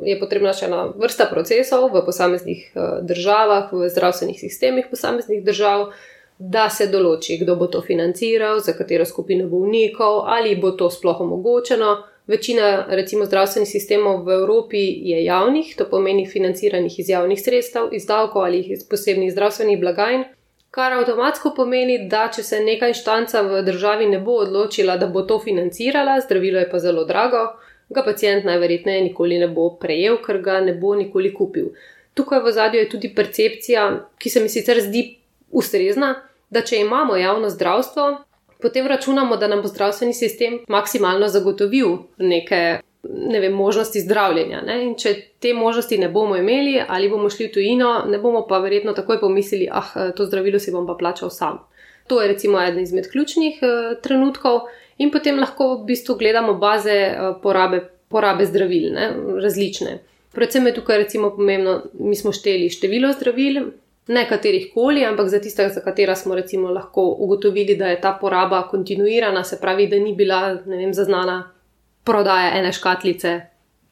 je 0.06 0.16
potrebna 0.20 0.54
še 0.56 0.68
ena 0.70 0.86
vrsta 0.96 1.28
procesov 1.32 1.90
v 1.92 2.04
posameznih 2.06 2.62
eh, 2.70 2.94
državah, 3.06 3.72
v 3.72 3.90
zdravstvenih 3.92 4.40
sistemih 4.40 4.88
posameznih 4.90 5.44
držav, 5.44 5.90
da 6.40 6.70
se 6.72 6.86
določi, 6.88 7.36
kdo 7.42 7.58
bo 7.60 7.68
to 7.68 7.82
financiral, 7.84 8.62
za 8.64 8.72
katero 8.72 9.04
skupino 9.04 9.44
bolnikov, 9.48 10.24
ali 10.24 10.56
bo 10.56 10.72
to 10.72 10.88
sploh 10.88 11.20
omogočeno. 11.20 11.98
Večina, 12.30 12.86
recimo, 12.88 13.26
zdravstvenih 13.26 13.68
sistemov 13.68 14.22
v 14.24 14.38
Evropi 14.38 14.80
je 15.10 15.18
javnih, 15.24 15.74
to 15.76 15.84
pomeni 15.90 16.24
financiranih 16.30 16.94
iz 17.02 17.08
javnih 17.10 17.40
sredstev, 17.42 17.90
iz 17.92 18.06
davkov 18.06 18.46
ali 18.46 18.62
iz 18.72 18.86
posebnih 18.88 19.32
zdravstvenih 19.34 19.80
blagajn. 19.82 20.24
Kar 20.70 20.92
avtomatsko 20.94 21.50
pomeni, 21.56 21.96
da 22.10 22.28
če 22.34 22.44
se 22.46 22.60
neka 22.62 22.88
inštanca 22.92 23.42
v 23.42 23.62
državi 23.66 24.06
ne 24.06 24.20
bo 24.22 24.36
odločila, 24.44 24.94
da 24.96 25.08
bo 25.10 25.24
to 25.26 25.40
financirala, 25.42 26.20
zdravilo 26.22 26.62
je 26.62 26.68
pa 26.70 26.78
zelo 26.78 27.04
drago, 27.04 27.40
ga 27.90 28.04
pacijent 28.06 28.46
najverjetneje 28.46 29.02
nikoli 29.08 29.38
ne 29.42 29.48
bo 29.50 29.66
prejel, 29.82 30.20
ker 30.22 30.38
ga 30.44 30.60
ne 30.62 30.76
bo 30.78 30.94
nikoli 30.94 31.32
kupil. 31.34 31.72
Tukaj 32.14 32.42
v 32.44 32.52
zadju 32.54 32.80
je 32.80 32.90
tudi 32.92 33.10
percepcija, 33.14 33.86
ki 34.18 34.30
se 34.30 34.42
mi 34.44 34.48
sicer 34.48 34.78
zdi 34.86 35.02
ustrezna, 35.50 36.14
da 36.50 36.62
če 36.62 36.84
imamo 36.84 37.16
javno 37.18 37.50
zdravstvo, 37.50 38.06
potem 38.62 38.86
računamo, 38.86 39.36
da 39.36 39.48
nam 39.50 39.62
bo 39.62 39.68
zdravstveni 39.68 40.14
sistem 40.14 40.60
maksimalno 40.68 41.28
zagotovil 41.28 41.96
neke 42.18 42.78
vem, 43.40 43.52
možnosti 43.52 44.00
zdravljenja. 44.00 44.60
Ne? 44.66 44.76
In 44.84 44.94
če 44.98 45.14
te 45.42 45.54
možnosti 45.54 45.98
ne 45.98 46.08
bomo 46.08 46.36
imeli, 46.36 46.80
ali 46.88 47.08
bomo 47.10 47.30
šli 47.30 47.48
v 47.48 47.52
tujino, 47.54 47.92
ne 48.08 48.18
bomo 48.18 48.44
pa 48.48 48.58
verjetno 48.62 48.94
takoj 48.96 49.20
pomislili, 49.20 49.68
ah, 49.70 50.12
to 50.16 50.26
zdravilo 50.26 50.58
si 50.58 50.72
bom 50.74 50.86
pa 50.86 50.94
plačal 50.98 51.30
sam. 51.30 51.58
To 52.10 52.20
je 52.22 52.28
recimo 52.28 52.60
eden 52.62 52.82
izmed 52.82 53.06
ključnih 53.10 53.60
uh, 53.62 54.00
trenutkov, 54.02 54.64
in 54.98 55.12
potem 55.14 55.38
lahko 55.38 55.76
v 55.76 55.84
bistvu 55.92 56.16
gledamo 56.18 56.56
baze 56.58 56.96
uh, 57.10 57.36
porabe, 57.42 57.84
porabe 58.08 58.46
zdravil, 58.46 58.88
ne? 58.94 59.12
različne. 59.42 59.98
Predvsem 60.34 60.66
je 60.66 60.74
tukaj 60.74 60.98
recimo 61.04 61.30
pomembno, 61.36 61.82
mi 61.98 62.16
smo 62.16 62.32
šteli 62.32 62.68
število 62.70 63.12
zdravil. 63.12 63.62
Ne 64.10 64.24
katerih 64.26 64.72
koli, 64.74 65.04
ampak 65.06 65.28
za 65.30 65.38
tiste, 65.38 65.68
za 65.68 65.80
katera 65.80 66.16
smo 66.16 66.34
lahko 66.74 67.04
ugotovili, 67.18 67.76
da 67.76 67.92
je 67.92 68.00
ta 68.00 68.16
poraba 68.20 68.64
kontinuirana, 68.68 69.44
se 69.44 69.60
pravi, 69.60 69.86
da 69.86 69.98
ni 69.98 70.14
bila 70.14 70.58
vem, 70.66 70.94
zaznana 70.94 71.52
prodaja 72.04 72.54
ene 72.58 72.72
škatlice 72.72 73.40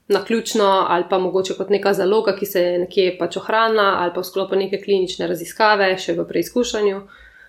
na 0.09 0.25
ključno, 0.25 0.87
ali 0.89 1.05
pa 1.11 1.19
mogoče 1.19 1.55
kot 1.59 1.71
neka 1.71 1.93
zaloga, 1.93 2.37
ki 2.37 2.47
se 2.47 2.63
je 2.63 2.79
nekje 2.79 3.19
pač 3.19 3.37
ohranila, 3.37 3.99
ali 4.01 4.15
pa 4.15 4.21
v 4.21 4.25
sklopu 4.25 4.57
neke 4.57 4.81
klinične 4.81 5.27
raziskave, 5.29 5.91
še 5.99 6.17
v 6.17 6.25
preizkušanju, 6.29 7.03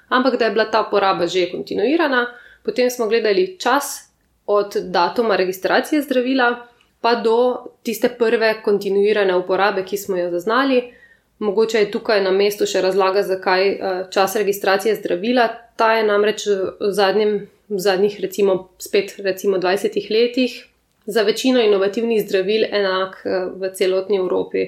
ampak 0.09 0.35
da 0.39 0.45
je 0.45 0.51
bila 0.57 0.65
ta 0.71 0.83
poraba 0.91 1.27
že 1.27 1.47
kontinuirana, 1.51 2.27
Potem 2.63 2.89
smo 2.89 3.07
gledali 3.07 3.57
čas 3.59 4.11
od 4.45 4.75
datuma 4.75 5.35
registracije 5.35 6.01
zdravila 6.01 6.65
pa 7.01 7.15
do 7.15 7.57
tiste 7.83 8.09
prve 8.09 8.61
kontinuirane 8.63 9.35
uporabe, 9.35 9.85
ki 9.85 9.97
smo 9.97 10.17
jo 10.17 10.31
zaznali. 10.31 10.93
Mogoče 11.39 11.79
je 11.79 11.91
tukaj 11.91 12.23
na 12.23 12.31
mestu 12.31 12.65
še 12.67 12.81
razlaga, 12.81 13.23
zakaj 13.23 13.67
eh, 13.69 14.03
čas 14.11 14.35
registracije 14.35 14.95
zdravila. 14.95 15.47
Ta 15.79 15.93
je 15.95 16.03
namreč 16.03 16.43
v, 16.47 16.91
zadnjem, 16.91 17.47
v 17.71 17.79
zadnjih, 17.79 18.19
recimo, 18.19 18.57
spet 18.83 19.15
recimo 19.23 19.57
20 19.57 19.95
letih 20.11 20.65
za 21.05 21.23
večino 21.23 21.61
inovativnih 21.63 22.19
zdravil 22.25 22.65
enak 22.67 23.21
eh, 23.25 23.47
v 23.55 23.71
celotni 23.73 24.19
Evropi. 24.19 24.65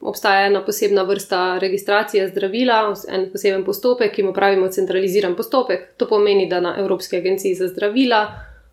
Obstaja 0.00 0.46
ena 0.46 0.64
posebna 0.64 1.02
vrsta 1.02 1.58
registracije 1.58 2.28
zdravila, 2.28 2.94
en 3.08 3.28
poseben 3.32 3.64
postopek, 3.64 4.12
ki 4.12 4.22
mu 4.22 4.32
pravimo 4.32 4.68
centraliziran 4.68 5.36
postopek. 5.36 5.94
To 5.96 6.08
pomeni, 6.08 6.48
da 6.48 6.60
na 6.60 6.74
Evropski 6.80 7.16
agenciji 7.16 7.54
za 7.54 7.68
zdravila 7.68 8.24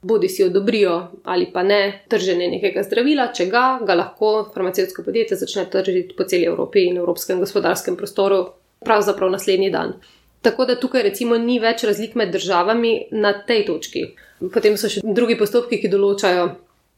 bodi 0.01 0.29
si 0.29 0.43
odobrijo 0.43 1.07
ali 1.24 1.45
pa 1.53 1.63
ne 1.63 2.03
trženje 2.07 2.48
nekega 2.48 2.83
zdravila, 2.83 3.27
če 3.33 3.45
ga, 3.45 3.79
ga 3.86 3.95
lahko 3.95 4.31
farmacevtsko 4.53 5.03
podjetje 5.05 5.38
začne 5.38 5.67
tržiti 5.69 6.15
po 6.17 6.24
celi 6.24 6.50
Evropi 6.50 6.88
in 6.89 6.98
evropskem 6.98 7.39
gospodarskem 7.39 7.95
prostoru, 7.95 8.45
pravzaprav 8.86 9.29
naslednji 9.31 9.69
dan. 9.69 9.93
Tako 10.41 10.65
da 10.65 10.75
tukaj 10.75 11.03
recimo 11.05 11.38
ni 11.38 11.60
več 11.60 11.83
razlik 11.86 12.15
med 12.17 12.31
državami 12.33 12.93
na 13.12 13.33
tej 13.45 13.65
točki. 13.67 14.05
Potem 14.53 14.77
so 14.77 14.89
še 14.89 15.03
drugi 15.05 15.38
postopki, 15.38 15.77
ki 15.77 15.91
določajo, 15.91 16.48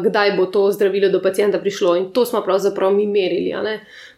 kdaj 0.03 0.31
bo 0.37 0.45
to 0.45 0.63
zdravilo 0.71 1.09
do 1.11 1.19
pacijenta 1.21 1.59
prišlo 1.59 1.95
in 1.99 2.05
to 2.15 2.23
smo 2.25 2.41
pravzaprav 2.41 2.93
mi 2.95 3.07
merili. 3.07 3.51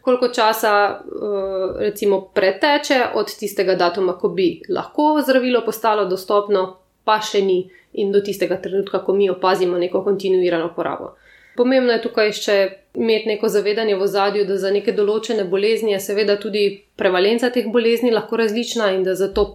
Koliko 0.02 0.30
časa 0.30 0.74
eh, 0.90 1.80
recimo 1.88 2.22
preteče 2.34 3.02
od 3.14 3.34
tistega 3.40 3.76
datuma, 3.76 4.14
ko 4.14 4.30
bi 4.30 4.62
lahko 4.70 5.16
zdravilo 5.26 5.66
postalo 5.66 6.06
dostopno, 6.06 6.78
pa 7.04 7.20
še 7.22 7.42
ni 7.42 7.60
in 7.94 8.12
do 8.12 8.22
tistega 8.22 8.58
trenutka, 8.62 9.02
ko 9.02 9.14
mi 9.14 9.30
opazimo 9.30 9.78
neko 9.78 10.04
kontinuirano 10.04 10.70
porabo. 10.76 11.16
Pomembno 11.56 11.94
je 11.96 12.02
tukaj 12.04 12.32
še 12.36 12.56
imeti 12.96 13.30
neko 13.30 13.50
zavedanje 13.50 13.96
v 13.96 14.08
zadju, 14.08 14.46
da 14.46 14.58
za 14.60 14.72
neke 14.72 14.92
določene 14.92 15.46
bolezni 15.48 15.94
je 15.94 16.00
seveda 16.04 16.38
tudi 16.42 16.66
prevalenca 17.00 17.50
teh 17.50 17.68
bolezni 17.72 18.12
lahko 18.12 18.40
različna 18.42 18.92
in 18.96 19.04
da 19.04 19.16
zato 19.16 19.46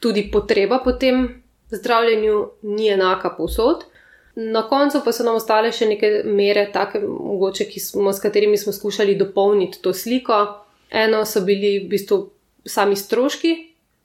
tudi 0.00 0.28
potreba 0.30 0.78
po 0.84 0.92
tem 0.92 1.42
zdravljenju 1.70 2.36
ni 2.62 2.88
enaka 2.88 3.30
povsod. 3.36 3.84
Na 4.34 4.62
koncu 4.68 5.02
pa 5.04 5.12
so 5.12 5.26
nam 5.26 5.36
ostale 5.36 5.72
še 5.74 5.88
neke 5.90 6.10
mere, 6.24 6.68
take 6.72 7.02
mogoče, 7.02 7.66
smo, 7.82 8.12
s 8.12 8.22
katerimi 8.22 8.58
smo 8.58 8.72
skušali 8.72 9.18
dopolniti 9.18 9.82
to 9.82 9.92
sliko. 9.92 10.38
Eno 10.90 11.24
so 11.26 11.42
bili 11.46 11.80
v 11.84 11.90
bistvu 11.90 12.22
sami 12.66 12.96
stroški 12.96 13.52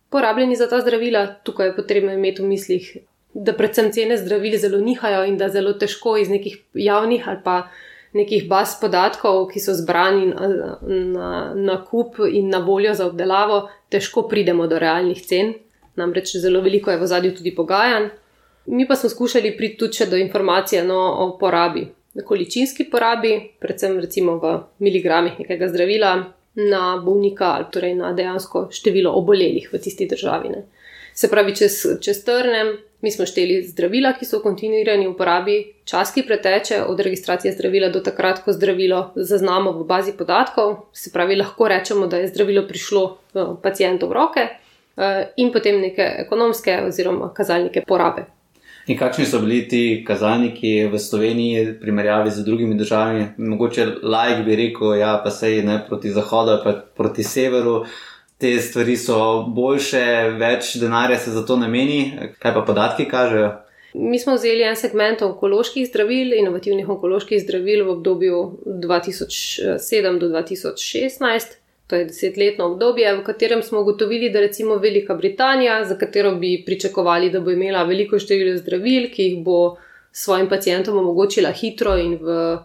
porabljeni 0.09 0.55
za 0.55 0.67
ta 0.69 0.81
zdravila, 0.81 1.27
tukaj 1.43 1.67
je 1.67 1.75
potrebno 1.75 2.13
imeti 2.13 2.41
v 2.41 2.49
mislih 2.49 2.97
da 3.35 3.53
predvsem 3.53 3.91
cene 3.91 4.17
zdravil 4.17 4.55
zelo 4.57 4.79
nihajo 4.79 5.25
in 5.27 5.37
da 5.37 5.49
zelo 5.51 5.73
težko 5.75 6.15
iz 6.17 6.29
nekih 6.31 6.55
javnih 6.73 7.27
ali 7.27 7.39
pa 7.43 7.67
nekih 8.15 8.45
baz 8.47 8.77
podatkov, 8.79 9.49
ki 9.51 9.59
so 9.59 9.73
zbrani 9.75 10.29
na, 10.31 10.77
na, 10.81 11.31
na 11.55 11.75
kup 11.83 12.21
in 12.31 12.47
na 12.49 12.61
voljo 12.63 12.93
za 12.95 13.09
obdelavo, 13.09 13.65
težko 13.91 14.23
pridemo 14.31 14.69
do 14.71 14.79
realnih 14.79 15.19
cen. 15.19 15.51
Namreč 15.99 16.37
zelo 16.39 16.61
veliko 16.63 16.91
je 16.91 17.01
v 17.01 17.09
zadju 17.11 17.33
tudi 17.35 17.51
pogajanj. 17.55 18.07
Mi 18.71 18.87
pa 18.87 18.95
smo 18.95 19.09
skušali 19.09 19.57
priti 19.57 19.77
tudi 19.77 20.07
do 20.09 20.17
informacije 20.17 20.83
no, 20.83 20.99
o 21.19 21.37
porabi, 21.39 21.83
o 22.15 22.23
količinski 22.25 22.87
porabi, 22.91 23.35
predvsem 23.59 23.99
recimo 23.99 24.39
v 24.39 24.55
miligramih 24.79 25.35
nekega 25.39 25.67
zdravila 25.67 26.15
na 26.55 27.01
bolnika 27.03 27.51
torej 27.71 27.97
na 27.99 28.13
dejansko 28.15 28.69
število 28.71 29.11
obolelih 29.11 29.67
v 29.73 29.79
tisti 29.83 30.07
državi. 30.07 30.49
Ne. 30.55 30.63
Se 31.13 31.27
pravi, 31.31 31.53
če 31.55 32.13
strnem, 32.13 32.77
mi 33.01 33.11
smo 33.11 33.25
šteli 33.25 33.61
zdravila, 33.67 34.13
ki 34.19 34.25
so 34.25 34.39
v 34.39 34.47
kontinuirani 34.47 35.07
uporabi, 35.07 35.57
čas, 35.85 36.13
ki 36.13 36.23
preteče 36.27 36.81
od 36.87 36.99
registracije 36.99 37.53
zdravila 37.53 37.89
do 37.93 37.99
takrat, 37.99 38.43
ko 38.45 38.53
zdravilo 38.53 39.11
zaznamo 39.15 39.71
v 39.71 39.85
bazi 39.85 40.15
podatkov. 40.17 40.87
Se 40.93 41.11
pravi, 41.13 41.35
lahko 41.35 41.67
rečemo, 41.67 42.07
da 42.07 42.17
je 42.17 42.31
zdravilo 42.31 42.67
prišlo 42.67 43.03
pacijentu 43.63 44.07
v 44.09 44.13
roke, 44.13 44.47
eh, 44.47 45.33
in 45.37 45.51
potem 45.51 45.81
neke 45.81 46.07
ekonomske 46.25 46.79
oziroma 46.87 47.33
kazalnike 47.33 47.83
porabe. 47.87 48.25
In 48.87 48.97
kakšni 48.97 49.25
so 49.25 49.39
bili 49.41 49.63
ti 49.67 50.03
kazalniki 50.05 50.85
v 50.85 50.99
Sloveniji, 50.99 51.61
v 51.65 51.79
primerjavi 51.81 52.31
z 52.31 52.43
drugimi 52.45 52.75
državami? 52.77 53.27
Mogoče 53.37 53.85
lajk 54.03 54.43
bi 54.45 54.55
rekel, 54.55 54.99
ja, 54.99 55.15
pa 55.23 55.31
sej 55.33 55.63
ne 55.65 55.79
proti 55.87 56.11
zahodu, 56.13 56.59
pa 56.63 56.73
proti 56.97 57.23
severu 57.23 57.85
te 58.37 58.59
stvari 58.59 58.97
so 58.97 59.17
boljše, 59.47 60.05
več 60.39 60.75
denarja 60.81 61.19
se 61.19 61.31
za 61.31 61.45
to 61.45 61.57
nameni, 61.57 62.31
kaj 62.39 62.53
pa 62.53 62.63
podatki 62.67 63.07
kažejo. 63.09 63.51
Mi 63.95 64.19
smo 64.19 64.33
vzeli 64.35 64.65
en 64.67 64.75
segment 64.75 65.21
onkoloških 65.23 65.87
zdravil, 65.87 66.33
inovativnih 66.35 66.89
onkoloških 66.89 67.39
zdravil 67.41 67.85
v 67.85 67.93
obdobju 67.93 68.41
2007 68.83 70.19
do 70.19 70.27
2016. 70.33 71.55
To 71.87 71.95
je 71.95 72.07
desetletno 72.09 72.65
obdobje, 72.73 73.13
v 73.15 73.23
katerem 73.23 73.61
smo 73.63 73.83
ugotovili, 73.85 74.31
da 74.33 74.41
recimo 74.41 74.75
Velika 74.81 75.13
Britanija, 75.15 75.83
za 75.85 75.95
katero 75.97 76.35
bi 76.35 76.63
pričakovali, 76.65 77.29
da 77.29 77.39
bo 77.39 77.53
imela 77.53 77.83
veliko 77.83 78.19
število 78.19 78.57
zdravil, 78.57 79.11
ki 79.13 79.23
jih 79.29 79.43
bo 79.45 79.77
svojim 80.11 80.49
pacijentom 80.49 80.97
omogočila 80.97 81.51
hitro 81.51 81.93
in 81.97 82.17
v 82.21 82.57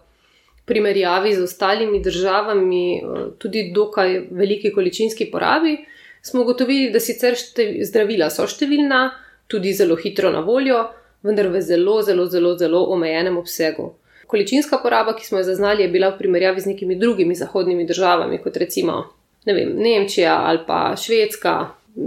primerjavi 0.71 1.35
z 1.35 1.45
ostalimi 1.45 2.00
državami, 2.03 2.85
eh, 2.97 3.27
tudi 3.39 3.67
dokaj 3.75 4.21
veliki 4.31 4.73
količinski 4.73 5.29
porabi, 5.31 5.77
smo 6.23 6.43
ugotovili, 6.43 6.91
da 6.95 7.00
sicer 7.00 7.35
zdravila 7.83 8.31
so 8.31 8.47
številna, 8.47 9.11
tudi 9.50 9.73
zelo 9.75 9.97
hitro 9.99 10.31
na 10.31 10.41
voljo, 10.47 10.85
vendar 11.27 11.49
v 11.50 11.61
zelo, 11.61 12.00
zelo, 12.03 12.27
zelo, 12.31 12.55
zelo 12.59 12.85
omejenem 12.95 13.37
obsegu. 13.37 13.95
Količinska 14.31 14.79
poraba, 14.79 15.17
ki 15.19 15.27
smo 15.27 15.41
jo 15.41 15.49
zaznali, 15.49 15.83
je 15.83 15.89
bila 15.91 16.12
v 16.12 16.19
primerjavi 16.21 16.61
z 16.61 16.71
nekimi 16.71 16.97
drugimi 16.97 17.35
zahodnimi 17.35 17.87
državami, 17.87 18.39
kot 18.39 18.57
recimo 18.62 19.03
vem, 19.47 19.75
Nemčija 19.77 20.37
ali 20.47 20.61
pa 20.67 20.95
Švedska, 20.97 21.67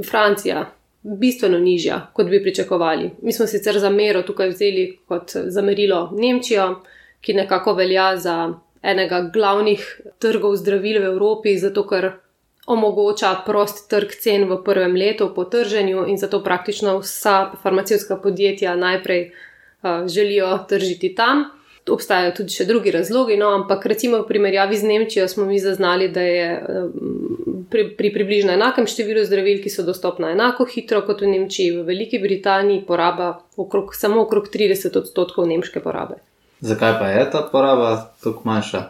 Francija, 0.09 0.65
bistveno 1.03 1.59
nižja, 1.59 1.99
kot 2.13 2.29
bi 2.29 2.43
pričakovali. 2.43 3.09
Mi 3.21 3.33
smo 3.33 3.47
sicer 3.47 3.79
za 3.79 3.89
mero 3.89 4.21
tukaj 4.21 4.49
vzeli 4.49 4.99
kot 5.07 5.31
zamerilo 5.45 6.09
Nemčijo, 6.15 6.75
ki 7.23 7.33
nekako 7.33 7.73
velja 7.79 8.11
za 8.19 8.35
enega 8.83 9.21
glavnih 9.33 9.83
trgov 10.19 10.57
zdravil 10.59 10.99
v 11.01 11.09
Evropi, 11.15 11.55
zato 11.57 11.85
ker 11.87 12.11
omogoča 12.67 13.33
prost 13.45 13.87
trg 13.91 14.11
cen 14.19 14.45
v 14.49 14.59
prvem 14.63 14.95
letu 14.95 15.29
po 15.35 15.43
trženju 15.43 16.05
in 16.07 16.19
zato 16.19 16.43
praktično 16.43 16.99
vsa 16.99 17.51
farmacijska 17.63 18.19
podjetja 18.23 18.75
najprej 18.75 19.31
uh, 19.31 20.07
želijo 20.07 20.57
tržiti 20.69 21.15
tam. 21.15 21.45
Obstajajo 21.91 22.31
tudi 22.31 22.55
še 22.55 22.63
drugi 22.63 22.91
razlogi, 22.95 23.35
no, 23.35 23.49
ampak 23.51 23.85
recimo 23.91 24.21
v 24.21 24.27
primerjavi 24.27 24.77
z 24.79 24.87
Nemčijo 24.87 25.27
smo 25.27 25.43
mi 25.45 25.59
zaznali, 25.59 26.07
da 26.15 26.21
je 26.23 26.45
pri, 27.69 27.89
pri 27.97 28.11
približno 28.15 28.55
enakem 28.55 28.87
številu 28.87 29.25
zdravil, 29.27 29.59
ki 29.59 29.71
so 29.73 29.83
dostopna 29.83 30.31
enako 30.31 30.63
hitro 30.71 31.01
kot 31.03 31.25
v 31.25 31.33
Nemčiji, 31.33 31.73
v 31.75 31.83
Veliki 31.89 32.21
Britaniji 32.23 32.85
poraba 32.87 33.33
okrog, 33.59 33.91
samo 33.99 34.23
okrog 34.23 34.47
30 34.53 34.95
odstotkov 35.01 35.49
nemške 35.51 35.83
porabe. 35.83 36.21
Zakaj 36.63 36.93
pa 36.99 37.07
je 37.07 37.31
ta 37.31 37.41
poraba 37.51 38.13
tako 38.23 38.41
manjša? 38.45 38.81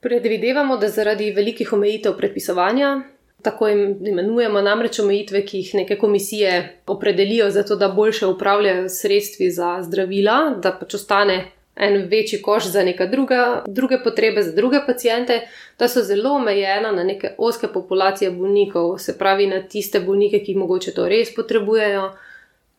Predvidevamo, 0.00 0.76
da 0.76 0.88
zaradi 0.88 1.32
velikih 1.34 1.72
omejitev 1.72 2.12
predpisovanja, 2.16 3.00
tako 3.42 3.68
imenujemo 3.68 4.60
namreč 4.62 5.00
omejitve, 5.02 5.42
ki 5.46 5.58
jih 5.58 5.72
neke 5.74 5.96
komisije 5.98 6.52
opredelijo 6.86 7.50
za 7.50 7.62
to, 7.62 7.76
da 7.76 7.88
boljše 7.88 8.26
upravljajo 8.26 8.88
sredstvi 8.88 9.50
za 9.50 9.78
zdravila, 9.82 10.36
da 10.62 10.72
pač 10.72 10.94
ostane 10.94 11.40
en 11.76 12.06
večji 12.10 12.42
koš 12.42 12.70
za 12.70 12.82
neke 12.82 13.06
druga, 13.06 13.64
druge 13.66 13.98
potrebe, 14.04 14.42
za 14.42 14.52
druge 14.52 14.78
pacijente, 14.86 15.40
da 15.78 15.88
so 15.88 16.02
zelo 16.02 16.36
omejena 16.36 16.92
na 16.92 17.04
neke 17.04 17.34
oske 17.38 17.66
populacije 17.74 18.30
bolnikov, 18.30 18.98
se 18.98 19.18
pravi 19.18 19.46
na 19.46 19.62
tiste 19.62 20.00
bolnike, 20.00 20.38
ki 20.44 20.54
mogoče 20.54 20.94
to 20.94 21.08
res 21.08 21.34
potrebujejo. 21.34 22.12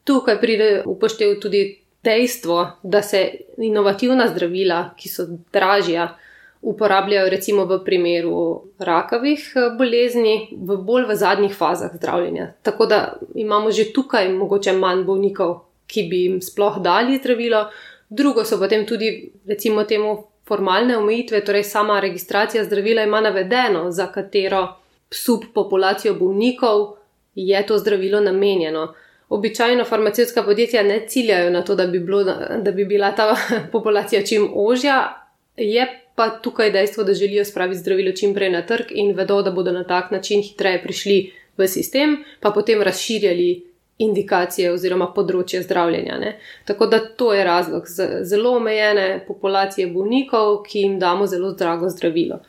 Tukaj 0.03 0.39
pride 0.39 0.71
upoštev 0.85 1.39
tudi 1.39 1.79
dejstvo, 2.03 2.71
da 2.83 3.01
se 3.01 3.31
inovativna 3.57 4.27
zdravila, 4.27 4.93
ki 4.97 5.09
so 5.09 5.27
dražja, 5.53 6.15
uporabljajo 6.61 7.29
recimo 7.29 7.65
v 7.65 7.79
primeru 7.85 8.63
rakavih 8.79 9.51
eh, 9.55 9.69
bolezni, 9.77 10.49
v 10.51 10.77
bolj 10.77 11.05
v 11.07 11.15
zadnjih 11.15 11.55
fazah 11.55 11.91
zdravljenja. 11.95 12.53
Tako 12.61 12.85
da 12.85 13.17
imamo 13.35 13.71
že 13.71 13.93
tukaj 13.93 14.29
mogoče 14.33 14.73
manj 14.73 15.03
bolnikov, 15.03 15.59
ki 15.87 16.03
bi 16.09 16.23
jim 16.23 16.41
sploh 16.41 16.81
dali 16.83 17.17
zdravilo. 17.17 17.69
Drugo 18.09 18.43
so 18.45 18.59
potem 18.59 18.85
tudi, 18.85 19.31
recimo, 19.47 19.83
temu 19.83 20.23
formalne 20.47 20.97
omejitve, 20.97 21.43
torej 21.45 21.63
sama 21.63 21.99
registracija 21.99 22.63
zdravila 22.63 23.03
ima 23.03 23.21
navedeno, 23.21 23.91
za 23.91 24.07
katero 24.11 24.67
subpopulacijo 25.11 26.13
bolnikov 26.13 26.95
je 27.35 27.65
to 27.65 27.77
zdravilo 27.77 28.21
namenjeno 28.21 28.93
običajno 29.29 29.85
farmacijska 29.85 30.43
podjetja 30.43 30.83
ne 30.83 31.01
ciljajo 31.07 31.49
na 31.49 31.63
to, 31.63 31.75
da 31.75 31.87
bi, 31.87 31.99
bilo, 31.99 32.23
da 32.63 32.71
bi 32.71 32.85
bila 32.85 33.11
ta 33.11 33.35
populacija 33.73 34.23
čim 34.25 34.51
ožja, 34.55 35.25
je 35.57 35.87
pa 36.15 36.29
tukaj 36.29 36.71
dejstvo, 36.71 37.03
da 37.03 37.13
želijo 37.13 37.45
spraviti 37.45 37.79
zdravilo 37.79 38.11
čim 38.11 38.33
prej 38.33 38.49
na 38.51 38.65
trg 38.65 38.85
in 38.89 39.15
vedo, 39.15 39.41
da 39.41 39.51
bodo 39.51 39.71
na 39.71 39.83
tak 39.83 40.11
način 40.11 40.41
hitreje 40.43 40.81
prišli 40.83 41.31
v 41.57 41.67
sistem, 41.67 42.17
pa 42.39 42.51
potem 42.51 42.81
razširjali 42.81 43.69
indikacije 43.99 44.71
oziroma 44.71 45.09
področje 45.15 45.61
zdravljenja. 45.63 46.17
Ne. 46.19 46.33
Tako 46.67 46.87
da 46.91 46.99
to 46.99 47.33
je 47.35 47.43
razlog 47.43 47.87
za 47.87 48.07
zelo 48.23 48.55
omejene 48.57 49.07
populacije 49.27 49.87
bolnikov, 49.93 50.63
ki 50.67 50.85
jim 50.85 50.99
damo 50.99 51.27
zelo 51.27 51.51
drago 51.59 51.89
zdravilo. 51.91 52.39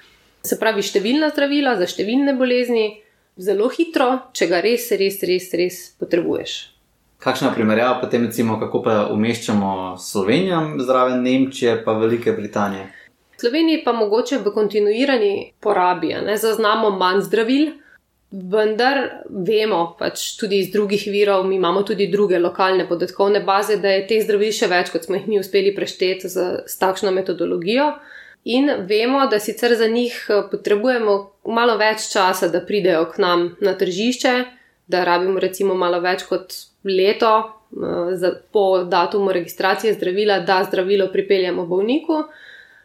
Se 0.47 0.59
pravi, 0.59 0.83
številna 0.83 1.31
zdravila 1.35 1.77
za 1.79 1.87
številne 1.91 2.37
bolezni, 2.39 2.87
zelo 3.39 3.69
hitro, 3.69 4.11
če 4.33 4.47
ga 4.51 4.61
res, 4.65 4.91
res, 4.99 5.21
res, 5.27 5.51
res 5.55 5.81
potrebuješ. 6.01 6.59
Kakšna 7.21 7.53
primerjava 7.53 7.99
potem, 8.01 8.25
recimo, 8.31 8.57
kako 8.61 8.81
pa 8.83 8.95
umeščamo 9.13 9.99
Slovenijo 10.01 10.63
zraven 10.81 11.21
Nemčije, 11.23 11.83
pa 11.85 11.93
Velike 12.01 12.33
Britanije? 12.33 12.87
V 13.37 13.41
Sloveniji 13.41 13.83
pa 13.85 13.93
mogoče 13.93 14.39
v 14.41 14.53
kontinuirani 14.55 15.35
porabi, 15.61 16.15
ne 16.25 16.37
zaznamo 16.41 16.91
manj 16.97 17.23
zdravil, 17.29 17.71
vendar 18.31 19.01
vemo 19.29 19.81
pač 19.99 20.37
tudi 20.39 20.61
iz 20.63 20.71
drugih 20.73 21.05
virov, 21.11 21.45
mi 21.49 21.57
imamo 21.57 21.83
tudi 21.83 22.07
druge 22.09 22.39
lokalne 22.39 22.87
podatkovne 22.89 23.41
baze, 23.45 23.77
da 23.77 23.91
je 23.97 24.07
teh 24.07 24.23
zdravil 24.25 24.53
še 24.55 24.71
več, 24.71 24.93
kot 24.95 25.09
smo 25.09 25.19
jih 25.19 25.27
mi 25.29 25.41
uspeli 25.41 25.75
prešteti 25.75 26.29
z, 26.29 26.47
z 26.67 26.81
takšno 26.81 27.11
metodologijo. 27.17 27.91
In 28.45 28.71
vemo, 28.89 29.27
da 29.27 29.39
sicer 29.39 29.75
za 29.77 29.87
njih 29.87 30.27
eh, 30.29 30.43
potrebujemo 30.51 31.31
malo 31.45 31.77
več 31.77 32.09
časa, 32.13 32.49
da 32.49 32.65
pridejo 32.65 33.05
k 33.13 33.21
nam 33.21 33.49
na 33.61 33.75
tržišče, 33.77 34.35
da 34.89 35.05
rabimo 35.05 35.41
recimo 35.41 35.75
malo 35.75 36.01
več 36.01 36.25
kot 36.29 36.55
leto 36.85 37.33
eh, 37.41 38.31
po 38.53 38.85
datumu 38.85 39.33
registracije 39.33 39.95
zdravila, 39.95 40.41
da 40.41 40.63
zdravilo 40.65 41.11
pripeljemo 41.13 41.67
bolniku. 41.67 42.25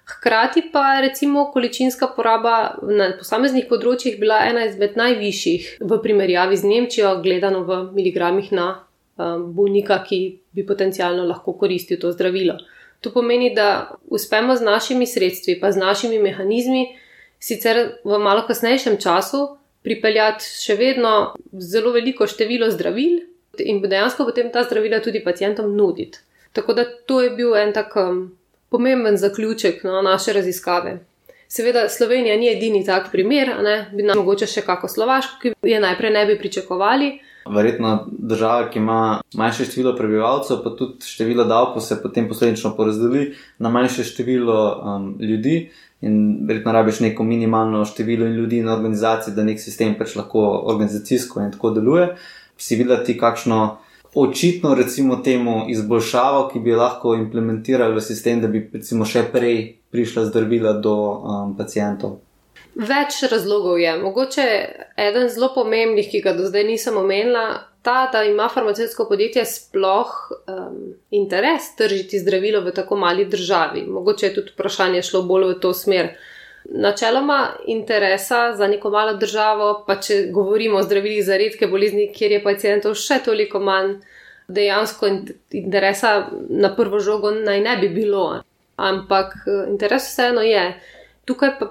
Hkrati 0.05 0.61
pa 0.73 0.99
recimo 1.01 1.47
količinska 1.53 2.11
poraba 2.13 2.75
na 2.83 3.13
posameznih 3.17 3.65
področjih 3.69 4.19
bila 4.19 4.43
ena 4.45 4.67
izmed 4.67 4.99
najvišjih 4.99 5.77
v 5.81 5.97
primerjavi 6.03 6.59
z 6.61 6.67
Nemčijo, 6.69 7.15
gledano 7.23 7.63
v 7.63 7.79
miligramih 7.95 8.51
na 8.51 8.67
eh, 8.75 9.39
bolnika, 9.39 10.03
ki 10.03 10.19
bi 10.51 10.67
potencialno 10.67 11.23
lahko 11.31 11.55
koristil 11.55 12.03
to 12.03 12.11
zdravilo. 12.11 12.59
To 13.05 13.11
pomeni, 13.13 13.51
da 13.53 13.93
uspemo 14.09 14.55
z 14.57 14.65
našimi 14.65 15.05
sredstvi, 15.05 15.59
pa 15.61 15.69
z 15.71 15.77
našimi 15.77 16.17
mehanizmi, 16.17 16.87
sicer 17.37 18.01
v 18.01 18.17
malo 18.17 18.41
kasnejšem 18.47 18.97
času, 18.97 19.43
pripeljati 19.85 20.41
še 20.41 20.73
vedno 20.79 21.11
zelo 21.61 21.91
veliko 21.93 22.25
število 22.25 22.71
zdravil 22.73 23.19
in 23.61 23.83
dejansko 23.83 24.25
potem 24.25 24.49
ta 24.49 24.63
zdravila 24.65 25.03
tudi 25.05 25.21
pacijentom 25.21 25.69
nuditi. 25.77 26.17
Tako 26.57 26.73
da 26.73 26.85
to 27.05 27.21
je 27.21 27.29
bil 27.37 27.53
en 27.55 27.73
tak 27.75 27.93
um, 28.01 28.23
pomemben 28.73 29.21
zaključek 29.21 29.83
no, 29.85 30.01
naše 30.01 30.33
raziskave. 30.33 30.97
Seveda, 31.47 31.85
Slovenija 31.89 32.39
ni 32.41 32.49
edini 32.49 32.81
tak 32.85 33.11
primer, 33.11 33.53
ne? 33.61 33.75
bi 33.93 34.03
nam 34.03 34.17
mogoče 34.23 34.49
še 34.49 34.65
kako 34.65 34.89
Slovaško, 34.89 35.37
ki 35.41 35.53
je 35.61 35.79
najprej 35.79 36.11
ne 36.17 36.25
bi 36.25 36.39
pričakovali. 36.41 37.11
Verjetno 37.45 38.07
država, 38.09 38.69
ki 38.73 38.79
ima 38.79 39.21
manjše 39.37 39.65
število 39.65 39.95
prebivalcev, 39.95 40.63
pa 40.63 40.71
tudi 40.75 41.05
število 41.05 41.43
davkov 41.45 41.81
se 41.85 41.99
potem 42.01 42.27
posledično 42.27 42.73
porazdeli 42.75 43.35
na 43.59 43.69
manjše 43.69 44.03
število 44.03 44.59
um, 44.75 45.11
ljudi. 45.19 45.69
In 46.01 46.45
verjetno 46.47 46.71
rabiš 46.71 46.99
neko 46.99 47.23
minimalno 47.23 47.85
število 47.85 48.25
ljudi 48.25 48.57
in 48.57 48.69
organizacij, 48.69 49.33
da 49.33 49.43
nek 49.43 49.61
sistem 49.61 49.93
pač 49.97 50.15
lahko 50.15 50.41
organizacijsko 50.73 51.41
in 51.41 51.51
tako 51.51 51.71
deluje. 51.77 52.09
Si 52.57 52.75
videti 52.75 53.17
kakšno 53.17 53.77
očitno, 54.15 54.75
recimo, 54.75 55.15
temu 55.15 55.65
izboljšavo, 55.69 56.49
ki 56.53 56.59
bi 56.59 56.75
lahko 56.75 57.15
implementirali 57.15 57.95
v 57.95 58.01
sistem, 58.01 58.41
da 58.41 58.47
bi 58.47 58.69
recimo 58.73 59.05
še 59.05 59.27
prej 59.31 59.57
prišla 59.91 60.25
zdravila 60.31 60.73
do 60.81 60.95
um, 60.95 61.57
pacijentov. 61.57 62.19
Več 62.75 63.21
razlogov 63.31 63.79
je. 63.79 63.93
Mogoče 63.97 64.45
eden 64.99 65.29
zelo 65.31 65.53
pomembnih, 65.55 66.09
ki 66.11 66.19
ga 66.21 66.33
do 66.35 66.43
zdaj 66.49 66.65
nisem 66.67 66.97
omenila, 66.99 67.45
ta, 67.85 68.09
da 68.11 68.23
ima 68.27 68.49
farmacevtsko 68.51 69.05
podjetje 69.07 69.45
sploh 69.45 70.11
um, 70.31 70.79
interes 71.11 71.69
tržiti 71.77 72.19
zdravilo 72.19 72.63
v 72.65 72.73
tako 72.75 72.97
mali 72.99 73.25
državi. 73.25 73.85
Mogoče 73.87 74.25
je 74.25 74.33
tudi 74.35 74.51
vprašanje 74.55 75.03
šlo 75.07 75.21
bolj 75.29 75.53
v 75.53 75.59
to 75.61 75.73
smer. 75.73 76.09
Načeloma 76.65 77.39
interesa 77.67 78.55
za 78.57 78.67
neko 78.67 78.89
malo 78.89 79.13
državo, 79.21 79.83
pa 79.87 79.99
če 80.01 80.25
govorimo 80.33 80.81
o 80.81 80.83
zdravilih 80.83 81.21
za 81.25 81.37
redke 81.37 81.69
bolezni, 81.69 82.09
kjer 82.13 82.35
je 82.35 82.43
pacijentov 82.43 82.97
še 82.97 83.21
toliko 83.25 83.61
manj, 83.61 83.99
dejansko 84.47 85.07
interesa 85.53 86.15
na 86.49 86.73
prvo 86.75 86.99
žogo 86.99 87.31
naj 87.31 87.61
ne 87.61 87.77
bi 87.77 87.89
bilo. 87.93 88.25
Ampak 88.75 89.35
eh, 89.45 89.63
interes 89.69 90.09
vseeno 90.09 90.41
je. 90.41 90.65
Tukaj 91.25 91.49
pa 91.59 91.65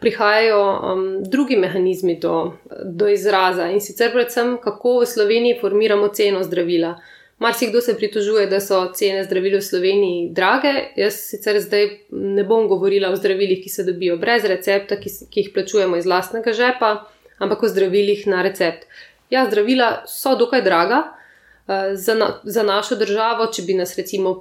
prihajajo 0.00 0.58
um, 0.60 1.04
drugi 1.24 1.56
mehanizmi 1.56 2.18
do, 2.20 2.52
do 2.84 3.08
izraza 3.08 3.70
in 3.72 3.80
sicer 3.80 4.12
predvsem, 4.12 4.58
kako 4.60 4.98
v 5.00 5.06
Sloveniji 5.06 5.58
formiramo 5.60 6.08
ceno 6.08 6.42
zdravila. 6.44 6.98
Marsikdo 7.38 7.80
se 7.80 7.96
pritožuje, 7.96 8.46
da 8.46 8.60
so 8.60 8.80
cene 8.92 9.22
zdravil 9.24 9.56
v 9.58 9.62
Sloveniji 9.62 10.28
drage. 10.34 10.72
Jaz 10.96 11.20
sicer 11.30 11.60
zdaj 11.62 11.86
ne 12.10 12.44
bom 12.44 12.66
govorila 12.68 13.08
o 13.08 13.16
zdravilih, 13.16 13.62
ki 13.62 13.70
se 13.70 13.84
dobijo 13.86 14.16
brez 14.18 14.44
recepta, 14.44 14.98
ki, 15.00 15.12
ki 15.30 15.40
jih 15.40 15.52
plačujemo 15.54 15.96
iz 15.96 16.06
lastnega 16.06 16.52
žepa, 16.52 16.90
ampak 17.38 17.62
o 17.62 17.70
zdravilih 17.70 18.26
na 18.26 18.42
recept. 18.42 18.84
Ja, 19.30 19.46
zdravila 19.46 20.02
so 20.06 20.34
dokaj 20.36 20.66
draga 20.66 21.00
uh, 21.06 21.94
za, 21.94 22.14
na, 22.14 22.32
za 22.44 22.62
našo 22.62 22.98
državo, 22.98 23.46
če 23.54 23.62
bi 23.62 23.78
nas 23.78 23.96
recimo 23.96 24.34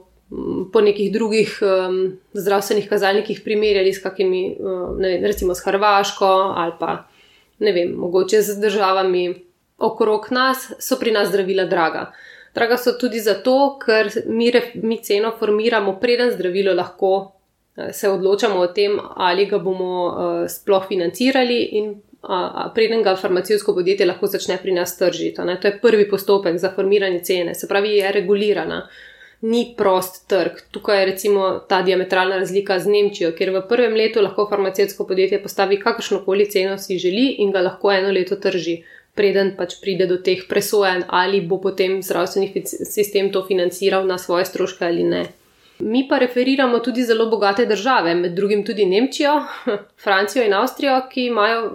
po 0.73 0.81
nekih 0.81 1.11
drugih 1.13 1.59
um, 1.61 2.17
zdravstvenih 2.33 2.89
kazalnikih 2.89 3.41
primerjali 3.43 3.93
s 3.93 4.03
kakimi, 4.03 4.57
um, 4.59 4.97
vem, 4.99 5.23
recimo 5.23 5.55
s 5.55 5.63
Hrvaško 5.63 6.31
ali 6.55 6.73
pa 6.79 7.07
ne 7.59 7.71
vem, 7.71 7.93
mogoče 7.95 8.41
z 8.41 8.59
državami 8.61 9.35
okrog 9.77 10.27
nas, 10.31 10.71
so 10.79 10.99
pri 10.99 11.11
nas 11.11 11.29
zdravila 11.29 11.65
draga. 11.65 12.11
Draga 12.55 12.77
so 12.77 12.97
tudi 12.99 13.19
zato, 13.19 13.77
ker 13.79 14.09
mi, 14.25 14.51
mi 14.83 14.99
ceno 15.03 15.31
formiramo, 15.39 15.95
preden 15.99 16.31
zdravilo 16.31 16.73
lahko 16.73 17.13
uh, 17.15 17.87
se 17.93 18.09
odločamo 18.09 18.59
o 18.59 18.67
tem, 18.67 18.99
ali 19.15 19.45
ga 19.45 19.59
bomo 19.63 20.05
uh, 20.05 20.47
sploh 20.49 20.87
financirali 20.87 21.61
in 21.79 21.93
uh, 21.93 22.65
preden 22.75 23.03
ga 23.03 23.15
farmacijsko 23.15 23.73
podjetje 23.73 24.05
lahko 24.05 24.27
začne 24.27 24.59
pri 24.61 24.75
nas 24.75 24.97
tržiti. 24.97 25.35
To 25.61 25.67
je 25.67 25.79
prvi 25.81 26.09
postopek 26.09 26.57
za 26.57 26.73
formiranje 26.75 27.23
cene, 27.23 27.55
se 27.55 27.67
pravi, 27.67 27.95
je 27.95 28.11
regulirana. 28.11 28.83
Uh, 28.83 29.16
ni 29.41 29.73
prost 29.77 30.27
trg. 30.27 30.51
Tukaj 30.71 30.99
je 30.99 31.05
recimo 31.05 31.59
ta 31.69 31.81
diametralna 31.81 32.37
razlika 32.37 32.79
z 32.79 32.87
Nemčijo, 32.87 33.31
kjer 33.37 33.51
v 33.53 33.63
prvem 33.69 33.93
letu 33.93 34.21
lahko 34.21 34.47
farmacijsko 34.49 35.07
podjetje 35.07 35.41
postavi 35.43 35.79
kakršno 35.79 36.23
koli 36.25 36.49
ceno 36.49 36.77
si 36.77 36.97
želi 36.97 37.27
in 37.43 37.51
ga 37.51 37.61
lahko 37.61 37.91
eno 37.91 38.11
leto 38.11 38.35
trži, 38.35 38.81
preden 39.15 39.55
pač 39.57 39.77
pride 39.81 40.07
do 40.07 40.17
teh 40.17 40.43
presojen, 40.49 41.03
ali 41.07 41.41
bo 41.41 41.61
potem 41.61 42.01
zdravstveni 42.03 42.65
sistem 42.65 43.31
to 43.31 43.45
financiral 43.45 44.05
na 44.05 44.17
svoje 44.17 44.45
stroške 44.45 44.85
ali 44.85 45.03
ne. 45.03 45.25
Mi 45.79 46.07
pa 46.09 46.17
referiramo 46.17 46.79
tudi 46.79 47.03
zelo 47.03 47.29
bogate 47.29 47.65
države, 47.65 48.15
med 48.15 48.33
drugim 48.33 48.65
tudi 48.65 48.85
Nemčijo, 48.85 49.43
Francijo 50.03 50.45
in 50.45 50.53
Avstrijo, 50.53 51.01
ki 51.11 51.25
imajo 51.25 51.71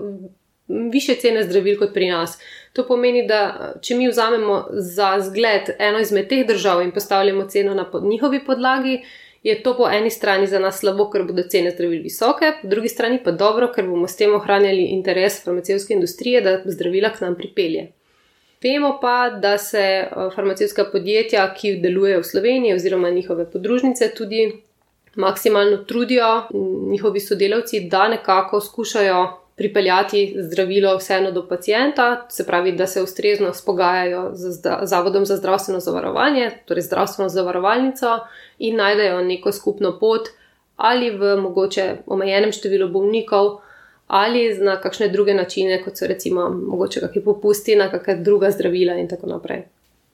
više 0.93 1.15
cene 1.15 1.43
zdravil 1.43 1.79
kot 1.79 1.95
pri 1.95 2.09
nas. 2.11 2.39
To 2.73 2.87
pomeni, 2.89 3.27
da 3.29 3.73
če 3.83 3.95
mi 3.95 4.09
vzamemo 4.09 4.67
za 4.73 5.17
zgled 5.21 5.75
eno 5.79 6.01
izmed 6.01 6.29
teh 6.29 6.47
držav 6.47 6.83
in 6.83 6.91
postavljamo 6.91 7.45
ceno 7.45 7.75
na 7.75 7.85
pod 7.91 8.05
njihovi 8.05 8.45
podlagi, 8.45 9.03
je 9.43 9.63
to 9.63 9.77
po 9.77 9.89
eni 9.91 10.11
strani 10.11 10.47
za 10.47 10.59
nas 10.59 10.79
slabo, 10.79 11.09
ker 11.11 11.25
bodo 11.27 11.43
cene 11.43 11.71
zdravil 11.71 12.03
visoke, 12.03 12.53
po 12.63 12.69
drugi 12.69 12.89
strani 12.89 13.19
pa 13.25 13.31
dobro, 13.31 13.73
ker 13.75 13.87
bomo 13.87 14.09
s 14.09 14.17
tem 14.17 14.35
ohranjali 14.35 14.85
interes 14.95 15.43
farmacevtske 15.45 15.95
industrije, 15.95 16.41
da 16.41 16.61
zdravila 16.65 17.11
k 17.11 17.21
nam 17.27 17.35
pripelje. 17.35 17.89
Vemo 18.63 18.99
pa, 19.01 19.31
da 19.43 19.59
se 19.59 19.83
eh, 19.83 20.09
farmacevtska 20.35 20.85
podjetja, 20.93 21.49
ki 21.55 21.77
delujejo 21.83 22.21
v 22.21 22.29
Sloveniji 22.29 22.75
oziroma 22.75 23.11
njihove 23.11 23.51
podružnice, 23.51 24.13
tudi 24.15 24.63
maksimalno 25.15 25.77
trudijo, 25.77 26.43
njihovi 26.91 27.21
sodelavci, 27.21 27.81
da 27.81 28.09
nekako 28.09 28.61
skušajo 28.61 29.42
pripeljati 29.57 30.35
zdravilo 30.39 30.97
vseeno 30.97 31.31
do 31.31 31.49
pacijenta, 31.49 32.27
se 32.31 32.47
pravi, 32.47 32.73
da 32.73 32.87
se 32.87 33.03
ustrezno 33.03 33.55
spogajajo 33.55 34.31
z 34.35 34.61
Zavodom 34.83 35.27
za 35.27 35.37
zdravstveno 35.37 35.81
zavarovanje, 35.81 36.51
torej 36.65 36.83
zdravstveno 36.83 37.29
zavarovalnico 37.29 38.07
in 38.59 38.77
najdejo 38.77 39.21
neko 39.23 39.53
skupno 39.53 39.99
pot 39.99 40.29
ali 40.77 41.11
v 41.11 41.37
mogoče 41.37 41.97
omejenem 42.07 42.53
številu 42.53 42.89
bolnikov. 42.89 43.61
Ali 44.13 44.59
na 44.59 44.75
kakšne 44.81 45.09
druge 45.09 45.33
načine, 45.35 45.79
kot 45.85 45.97
so 45.97 46.07
recimo 46.11 46.49
mogoče 46.51 47.01
kakšne 47.01 47.23
popusti 47.25 47.77
na 47.77 47.87
kakšne 47.89 48.17
druga 48.21 48.51
zdravila, 48.51 48.99
in 49.01 49.09
tako 49.09 49.31
naprej. 49.31 49.63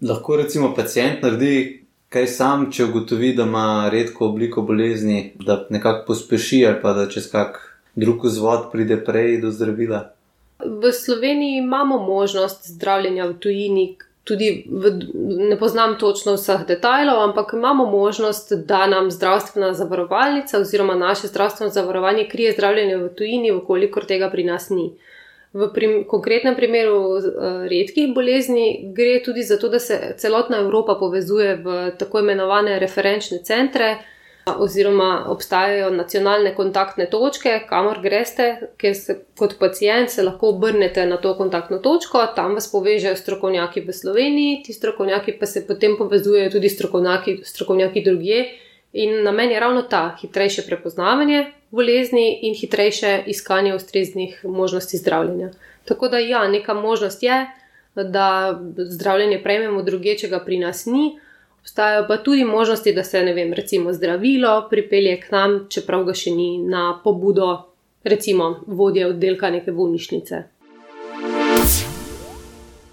Lahko 0.04 0.36
recimo 0.36 0.74
pacijent 0.76 1.22
naredi 1.22 1.88
kaj 2.08 2.26
sam, 2.26 2.68
če 2.72 2.84
ugotovi, 2.84 3.32
da 3.34 3.42
ima 3.48 3.88
redko 3.92 4.28
obliko 4.28 4.62
bolezni, 4.62 5.32
da 5.40 5.66
nekako 5.70 6.06
pospeši 6.12 6.62
ali 6.66 6.80
pa 6.82 6.92
da 6.92 7.08
čez 7.08 7.30
kak 7.32 7.58
drug 7.98 8.24
vzvod 8.24 8.70
pride 8.72 8.96
prej 9.04 9.40
do 9.42 9.50
zdravila? 9.50 10.12
V 10.58 10.92
Sloveniji 10.92 11.58
imamo 11.58 11.98
možnost 11.98 12.70
zdravljenja 12.70 13.26
v 13.26 13.34
tujini. 13.38 13.96
Tudi 14.24 14.66
v, 14.70 14.90
ne 15.48 15.56
poznam 15.58 15.96
točno 15.98 16.34
vseh 16.36 16.66
detajlov, 16.68 17.22
ampak 17.30 17.52
imamo 17.56 17.86
možnost, 17.90 18.52
da 18.52 18.86
nam 18.86 19.10
zdravstvena 19.10 19.72
zavarovalnica 19.74 20.58
oziroma 20.58 20.94
naše 20.94 21.26
zdravstveno 21.26 21.72
zavarovanje 21.72 22.28
krije 22.28 22.52
zdravljenje 22.52 22.96
v 22.96 23.08
tujini, 23.14 23.52
ukolikor 23.52 24.04
tega 24.04 24.30
pri 24.30 24.44
nas 24.44 24.70
ni. 24.70 24.92
V 25.52 25.70
prim, 25.74 26.04
konkretnem 26.04 26.56
primeru 26.56 26.98
uh, 27.16 27.22
redkih 27.70 28.12
bolezni 28.14 28.92
gre 28.92 29.22
tudi 29.24 29.42
za 29.42 29.56
to, 29.56 29.68
da 29.68 29.78
se 29.78 30.14
celotna 30.18 30.58
Evropa 30.58 30.98
povezuje 31.00 31.56
v 31.56 31.78
tako 31.98 32.20
imenovane 32.20 32.78
referenčne 32.78 33.38
centre, 33.38 33.96
oziroma 34.58 35.24
obstajajo 35.28 35.90
nacionalne 35.90 36.54
kontaktne 36.54 37.06
točke, 37.10 37.60
kamor 37.68 38.00
greste, 38.02 38.46
ker 38.76 38.94
se 38.94 39.18
kot 39.38 39.58
pacijent 39.58 40.10
se 40.10 40.22
lahko 40.22 40.52
obrnete 40.54 41.06
na 41.06 41.16
to 41.16 41.34
kontaktno 41.36 41.78
točko, 41.78 42.26
tam 42.36 42.54
vas 42.54 42.70
povežejo 42.72 43.16
strokovnjaki 43.16 43.84
v 43.86 43.92
Sloveniji, 43.92 44.62
ti 44.66 44.72
strokovnjaki 44.72 45.36
pa 45.40 45.46
se 45.46 45.66
potem 45.66 45.96
povezujejo 45.98 46.50
tudi 46.50 46.68
strokovnjaki, 46.68 47.40
strokovnjaki 47.44 48.04
drugje. 48.04 48.44
In 48.92 49.22
namen 49.22 49.50
je 49.50 49.60
ravno 49.60 49.82
ta 49.82 50.16
hitrejše 50.20 50.62
prepoznavanje 50.66 51.46
bolezni 51.70 52.38
in 52.42 52.54
hitrejše 52.54 53.22
iskanje 53.26 53.74
ustreznih 53.74 54.44
možnosti 54.44 54.96
zdravljenja. 54.96 55.50
Tako 55.84 56.08
da, 56.08 56.18
ja, 56.18 56.48
neka 56.48 56.74
možnost 56.74 57.22
je, 57.22 57.46
da 57.94 58.60
zdravljenje 58.76 59.42
prejmemo 59.42 59.82
druge, 59.82 60.16
če 60.16 60.28
ga 60.28 60.40
pri 60.44 60.58
nas 60.58 60.86
ni. 60.86 61.18
Obstajajo 61.68 62.04
pa 62.08 62.16
tudi 62.16 62.44
možnosti, 62.44 62.92
da 62.92 63.04
se, 63.04 63.22
ne 63.22 63.32
vem, 63.34 63.52
recimo 63.52 63.92
zdravilo 63.92 64.66
pripelje 64.70 65.20
k 65.20 65.30
nam, 65.30 65.56
čeprav 65.68 66.06
ga 66.06 66.14
še 66.16 66.30
ni 66.32 66.46
na 66.64 66.94
pobudo, 67.04 67.48
recimo 68.08 68.46
vodje 68.66 69.04
oddelka 69.06 69.50
neke 69.52 69.74
bolnišnice. 69.76 70.38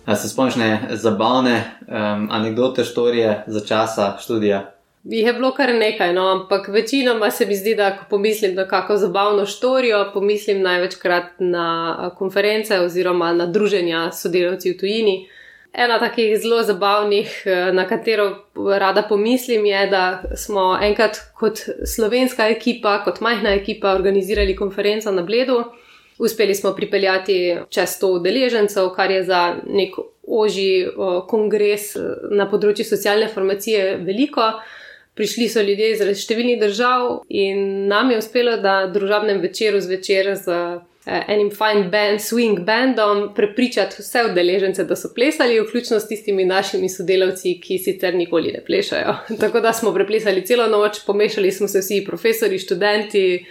A 0.06 0.16
se 0.16 0.30
spomniš 0.30 0.58
zabavne 0.92 1.54
um, 1.88 2.28
anekdote, 2.32 2.84
štorije 2.84 3.46
za 3.48 3.62
časa 3.66 4.10
študija? 4.20 4.60
Jih 5.04 5.24
je 5.24 5.34
bilo 5.40 5.54
kar 5.56 5.72
nekaj, 5.72 6.12
no, 6.14 6.28
ampak 6.34 6.68
večinoma 6.68 7.32
se 7.32 7.46
mi 7.46 7.56
zdi, 7.56 7.78
da 7.80 7.94
ko 7.96 8.10
pomislim 8.10 8.60
na 8.60 8.68
kakšno 8.68 8.98
zabavno 9.06 9.46
štorijo, 9.46 10.10
pomislim 10.14 10.60
največkrat 10.62 11.40
na 11.40 12.12
konference 12.20 12.82
oziroma 12.84 13.32
na 13.34 13.48
druženja 13.48 14.10
sodelavci 14.12 14.76
v 14.76 14.78
tujini. 14.84 15.18
Ena 15.78 16.00
takih 16.00 16.38
zelo 16.40 16.64
zabavnih, 16.64 17.44
eh, 17.46 17.72
na 17.74 17.88
katero 17.88 18.46
rada 18.80 19.02
pomislim, 19.10 19.66
je, 19.66 19.88
da 19.88 20.24
smo 20.36 20.80
enkrat 20.82 21.18
kot 21.40 21.60
slovenska 21.96 22.48
ekipa, 22.48 23.02
kot 23.04 23.20
majhna 23.20 23.54
ekipa, 23.54 23.92
organizirali 23.92 24.56
konferenco 24.56 25.12
na 25.12 25.22
Bledu. 25.22 25.64
Uspeli 26.18 26.56
smo 26.56 26.72
pripeljati 26.76 27.58
čez 27.70 27.98
100 28.00 28.12
udeležencev, 28.20 28.90
kar 28.96 29.12
je 29.12 29.24
za 29.24 29.56
nek 29.68 30.00
oži 30.28 30.88
kongres 31.28 31.96
eh, 31.96 32.02
na 32.32 32.48
področju 32.50 32.88
socialne 32.88 33.28
formacije 33.28 33.98
veliko. 33.98 34.54
Prišli 35.16 35.50
so 35.50 35.62
ljudje 35.64 35.92
iz 35.92 36.24
številnih 36.24 36.60
držav 36.60 37.22
in 37.28 37.88
nam 37.88 38.12
je 38.12 38.24
uspelo, 38.24 38.58
da 38.58 38.86
družabnem 38.92 39.44
večeru 39.44 39.80
zvečer 39.84 40.36
z 40.40 40.56
Eh, 40.56 40.95
enim 41.06 41.52
fine 41.52 41.90
band, 41.90 42.20
swing 42.20 42.64
bandom, 42.66 43.34
prepričati 43.36 43.96
vse 44.00 44.24
udeležence, 44.32 44.84
da 44.84 44.96
so 44.96 45.14
plesali, 45.16 45.60
vključno 45.62 46.00
s 46.00 46.08
tistimi 46.08 46.46
našimi 46.46 46.90
sodelavci, 46.90 47.60
ki 47.62 47.78
sicer 47.78 48.16
nikoli 48.16 48.52
ne 48.52 48.64
plešajo. 48.66 49.16
Tako 49.42 49.60
da 49.60 49.74
smo 49.74 49.94
preplesali 49.94 50.46
celo 50.46 50.68
noč, 50.68 51.06
pomešali 51.06 51.52
smo 51.52 51.68
se 51.68 51.80
vsi 51.80 52.04
profesori, 52.08 52.60
študenti 52.60 53.46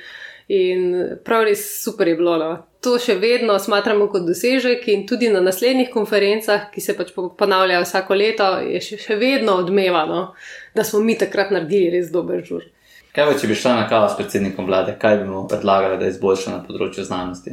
in 0.49 1.09
prav 1.25 1.45
res 1.45 1.85
super 1.85 2.09
je 2.09 2.17
bilo. 2.17 2.37
No. 2.38 2.51
To 2.85 2.99
še 3.01 3.14
vedno 3.17 3.57
smatramo 3.59 4.11
kot 4.12 4.27
dosežek 4.27 4.88
in 4.93 5.07
tudi 5.09 5.31
na 5.33 5.40
naslednjih 5.40 5.88
konferencah, 5.93 6.69
ki 6.75 6.83
se 6.85 6.97
pač 6.99 7.14
ponavljajo 7.14 7.87
vsako 7.87 8.19
leto, 8.19 8.51
je 8.67 8.83
še, 8.83 8.99
še 9.01 9.17
vedno 9.17 9.57
odmevano, 9.62 10.35
da 10.75 10.85
smo 10.85 11.01
mi 11.01 11.17
takrat 11.19 11.55
naredili 11.55 11.95
res 11.97 12.11
dober 12.12 12.45
žur. 12.45 12.67
Kaj 13.14 13.29
pa, 13.29 13.35
če 13.38 13.46
bi 13.46 13.55
šla 13.55 13.77
na 13.79 13.83
kavo 13.87 14.09
s 14.11 14.16
predsednikom 14.18 14.66
vlade, 14.66 14.96
kaj 14.98 15.20
bi 15.20 15.29
mu 15.29 15.44
predlagali, 15.46 16.00
da 16.00 16.09
izboljša 16.11 16.50
na 16.50 16.62
področju 16.66 17.05
znanosti? 17.07 17.53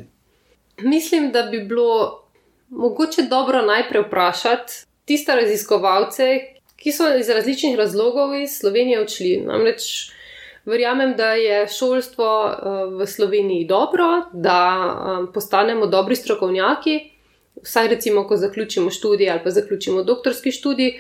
Mislim, 0.81 1.29
da 1.35 1.43
bi 1.51 1.59
bilo 1.69 2.23
mogoče 2.73 3.27
dobro 3.29 3.61
najprej 3.67 4.07
vprašati 4.07 4.79
tiste 5.05 5.35
raziskovalce, 5.37 6.31
ki 6.81 6.93
so 6.95 7.11
iz 7.13 7.29
različnih 7.29 7.77
razlogov 7.77 8.33
iz 8.39 8.57
Slovenije 8.57 9.03
odšli. 9.03 9.35
Namreč 9.45 9.85
verjamem, 10.65 11.13
da 11.17 11.35
je 11.37 11.67
šolstvo 11.69 12.29
eh, 12.49 12.83
v 12.97 13.07
Sloveniji 13.07 13.69
dobro, 13.69 14.09
da 14.33 14.59
eh, 14.81 15.25
postanemo 15.33 15.85
dobri 15.85 16.17
strokovnjaki, 16.17 16.97
vsaj 17.61 17.87
recimo, 17.93 18.25
ko 18.25 18.37
zaključimo 18.37 18.89
študij 18.89 19.29
ali 19.29 19.43
pa 19.43 19.53
zaključimo 19.53 20.03
doktorski 20.03 20.51
študij. 20.51 20.95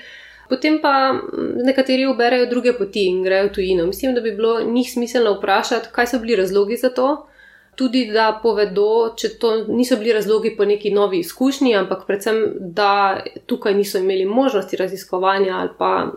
Potem 0.51 0.81
pa 0.81 1.13
mm, 1.13 1.63
nekateri 1.63 2.05
uberajo 2.05 2.45
druge 2.45 2.73
poti 2.75 3.05
in 3.07 3.23
grejo 3.23 3.49
tujino. 3.49 3.85
Mislim, 3.87 4.15
da 4.15 4.21
bi 4.21 4.31
bilo 4.35 4.61
njih 4.63 4.91
smiselno 4.91 5.37
vprašati, 5.37 5.87
kaj 5.91 6.07
so 6.07 6.19
bili 6.19 6.35
razlogi 6.35 6.77
za 6.77 6.89
to. 6.89 7.27
Tudi 7.75 8.01
da 8.11 8.39
povedo, 8.43 9.13
če 9.17 9.29
to 9.39 9.51
niso 9.67 9.95
bili 9.97 10.11
razlogi 10.13 10.51
po 10.57 10.65
neki 10.65 10.91
novi 10.91 11.21
izkušnji, 11.23 11.71
ampak 11.75 12.03
predvsem, 12.07 12.41
da 12.59 13.21
tukaj 13.45 13.75
niso 13.75 13.97
imeli 13.97 14.25
možnosti 14.25 14.77
raziskovanja 14.77 15.55
ali 15.55 15.69
pa 15.77 16.11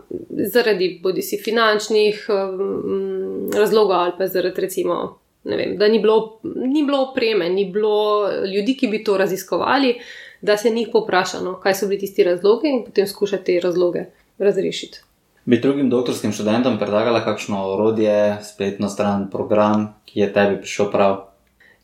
zaradi 0.51 0.99
bodi 1.03 1.21
si 1.21 1.39
finančnih 1.43 2.27
um, 2.29 3.49
razlogov 3.55 3.95
ali 3.95 4.13
pa 4.17 4.27
zaradi 4.27 4.61
recimo, 4.61 4.99
vem, 5.43 5.77
da 5.77 5.87
ni 5.87 5.99
bilo, 5.99 6.41
ni 6.43 6.83
bilo 6.83 7.05
opreme, 7.07 7.49
ni 7.49 7.65
bilo 7.71 8.27
ljudi, 8.55 8.75
ki 8.75 8.91
bi 8.91 9.03
to 9.03 9.17
raziskovali, 9.17 9.95
da 10.41 10.57
se 10.57 10.69
njih 10.69 10.91
poprašano, 10.91 11.55
kaj 11.63 11.73
so 11.73 11.87
bili 11.87 12.03
tisti 12.03 12.23
razlogi 12.23 12.67
in 12.67 12.83
potem 12.85 13.07
skušati 13.07 13.43
te 13.45 13.59
razloge 13.63 14.05
razrešiti. 14.37 15.01
Bi 15.45 15.59
drugim 15.61 15.89
doktorskim 15.89 16.31
študentom 16.33 16.79
predlagala 16.81 17.21
kakšno 17.25 17.59
orodje, 17.73 18.37
spletno 18.43 18.89
stran, 18.89 19.29
program, 19.31 19.93
ki 20.05 20.19
je 20.19 20.33
tebi 20.33 20.57
prišel 20.57 20.91
prav? 20.91 21.19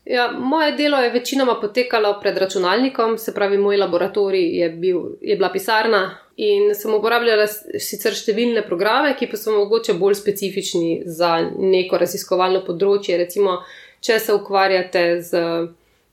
Ja, 0.04 0.32
moje 0.38 0.72
delo 0.72 0.98
je 0.98 1.10
večinoma 1.10 1.54
potekalo 1.60 2.16
pred 2.20 2.38
računalnikom, 2.38 3.18
se 3.18 3.34
pravi, 3.34 3.58
moj 3.58 3.76
laboratorij 3.76 4.48
je, 4.58 4.70
bil, 4.70 5.02
je 5.20 5.36
bila 5.36 5.52
pisarna 5.52 6.00
in 6.36 6.74
sem 6.74 6.94
uporabljala 6.94 7.46
sicer 7.46 8.16
številne 8.18 8.64
programe, 8.66 9.14
ki 9.14 9.28
pa 9.30 9.38
so 9.38 9.54
mogoče 9.54 9.94
bolj 9.94 10.16
specifični 10.18 11.02
za 11.06 11.36
neko 11.54 12.00
raziskovalno 12.02 12.64
področje. 12.66 13.20
Recimo, 13.20 13.60
če 14.02 14.18
se 14.18 14.34
ukvarjate 14.34 15.04
z 15.22 15.44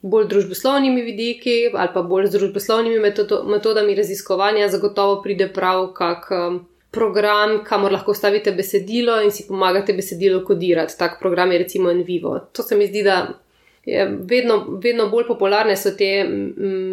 bolj 0.01 0.27
družboslovnimi 0.27 1.01
vidiki 1.01 1.55
ali 1.73 1.89
pa 1.93 2.01
bolj 2.01 2.27
z 2.27 2.37
družboslovnimi 2.37 2.99
metodo, 2.99 3.43
metodami 3.43 3.95
raziskovanja, 3.95 4.69
zagotovo 4.69 5.21
pride 5.21 5.49
prav 5.53 5.89
kak 5.93 6.31
um, 6.31 6.59
program, 6.91 7.59
kamor 7.63 7.91
lahko 7.91 8.13
stavite 8.13 8.51
besedilo 8.51 9.19
in 9.21 9.31
si 9.31 9.45
pomagate 9.47 9.93
besedilo 9.93 10.43
kodirati. 10.45 10.97
Tak 10.97 11.19
program 11.19 11.51
je 11.51 11.57
recimo 11.57 11.91
Envivo. 11.91 12.39
To 12.53 12.63
se 12.63 12.77
mi 12.77 12.87
zdi, 12.87 13.03
da 13.03 13.27
je 13.85 14.05
vedno, 14.31 14.79
vedno 14.83 15.09
bolj 15.09 15.27
popularne 15.27 15.75
so 15.77 15.91
te 15.97 16.25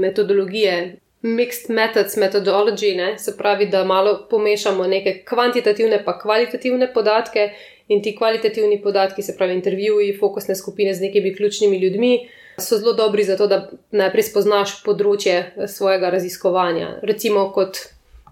metodologije. 0.03 0.97
Mixed 1.23 1.71
methods 1.75 2.16
methodology, 2.16 2.95
ne? 2.97 3.19
se 3.19 3.37
pravi, 3.37 3.66
da 3.66 3.85
malo 3.85 4.27
pomešamo 4.31 4.87
neke 4.87 5.23
kvantitativne 5.25 6.05
pa 6.05 6.19
kvalitativne 6.19 6.92
podatke 6.95 7.49
in 7.88 8.03
ti 8.03 8.16
kvalitativni 8.16 8.83
podatki, 8.83 9.23
se 9.23 9.35
pravi 9.37 9.55
intervjuji, 9.55 10.16
fokusne 10.21 10.55
skupine 10.55 10.95
z 10.95 11.01
nekimi 11.01 11.35
ključnimi 11.35 11.79
ljudmi, 11.79 12.29
so 12.59 12.79
zelo 12.79 12.92
dobri 12.92 13.25
za 13.25 13.37
to, 13.37 13.47
da 13.47 13.69
najprej 13.90 14.29
spoznaš 14.31 14.81
področje 14.85 15.37
eh, 15.37 15.69
svojega 15.69 16.11
raziskovanja. 16.11 16.97
Recimo 17.03 17.51
kot 17.53 17.79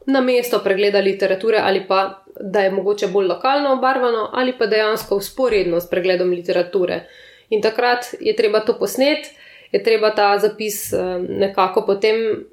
na 0.07 0.21
mesto 0.21 0.61
pregleda 0.61 1.01
literature 1.01 1.61
ali 1.65 1.81
pa 1.89 2.25
da 2.41 2.61
je 2.61 2.71
mogoče 2.75 3.09
bolj 3.09 3.27
lokalno 3.27 3.73
obarvano 3.73 4.29
ali 4.33 4.53
pa 4.59 4.67
dejansko 4.67 5.17
usporedno 5.17 5.81
s 5.81 5.89
pregledom 5.91 6.31
literature. 6.31 7.07
In 7.51 7.63
takrat 7.63 8.15
je 8.21 8.35
treba 8.37 8.61
to 8.61 8.75
posnet, 8.79 9.31
je 9.73 9.83
treba 9.83 10.11
ta 10.11 10.39
zapis 10.39 10.93
eh, 10.93 11.19
nekako 11.29 11.87
potem 11.87 12.45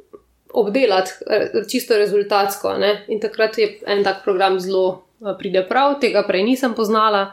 obdelati, 0.53 1.11
eh, 1.27 1.63
čisto 1.71 1.97
rezultatsko. 1.97 2.77
Ne? 2.77 3.05
In 3.07 3.19
takrat 3.19 3.57
je 3.57 3.77
en 3.87 4.03
tak 4.03 4.23
program 4.23 4.59
zelo 4.59 5.05
pride 5.37 5.63
prav, 5.69 5.99
tega 6.01 6.23
prej 6.27 6.43
nisem 6.43 6.73
poznala. 6.73 7.31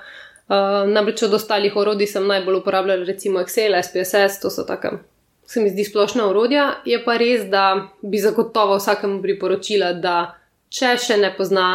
Uh, 0.49 0.89
namreč 0.89 1.23
od 1.23 1.35
ostalih 1.37 1.77
orodij 1.77 2.09
sem 2.09 2.27
najbolj 2.27 2.63
uporabljala 2.63 3.05
recimo 3.05 3.41
Excel, 3.45 3.77
SPSS, 3.83 4.41
to 4.41 4.51
so 4.51 4.65
tako, 4.65 4.99
se 5.47 5.61
mi 5.61 5.71
zdi 5.71 5.85
splošna 5.85 6.25
orodja. 6.29 6.71
Je 6.85 7.03
pa 7.05 7.17
res, 7.21 7.45
da 7.53 7.89
bi 8.03 8.19
zagotovo 8.19 8.79
vsakemu 8.79 9.21
priporočila, 9.23 9.93
da 9.93 10.15
če 10.73 10.97
še 10.97 11.21
ne 11.21 11.35
pozna, 11.37 11.69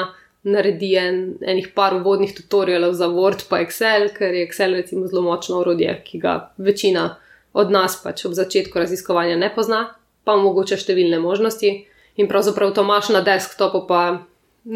naredi 0.43 0.91
en, 0.99 1.19
enih 1.39 1.69
par 1.75 1.95
uvodnih 1.95 2.33
tutorialov 2.35 2.97
za 2.99 3.07
Word 3.07 3.45
pa 3.49 3.61
Excel, 3.63 4.09
ker 4.15 4.33
je 4.35 4.43
Excel 4.47 4.75
recimo 4.75 5.07
zelo 5.07 5.23
močno 5.23 5.61
orodje, 5.61 5.93
ki 6.03 6.19
ga 6.19 6.33
večina 6.57 7.15
od 7.53 7.71
nas 7.71 7.95
pač 8.03 8.25
ob 8.25 8.33
začetku 8.35 8.79
raziskovanja 8.79 9.37
ne 9.39 9.49
pozna, 9.55 9.85
pa 10.25 10.35
omogoča 10.35 10.77
številne 10.81 11.21
možnosti 11.23 11.71
in 12.17 12.29
pravzaprav 12.29 12.73
to 12.75 12.83
imaš 12.83 13.13
na 13.15 13.21
desktopu, 13.23 13.85
pa 13.87 14.01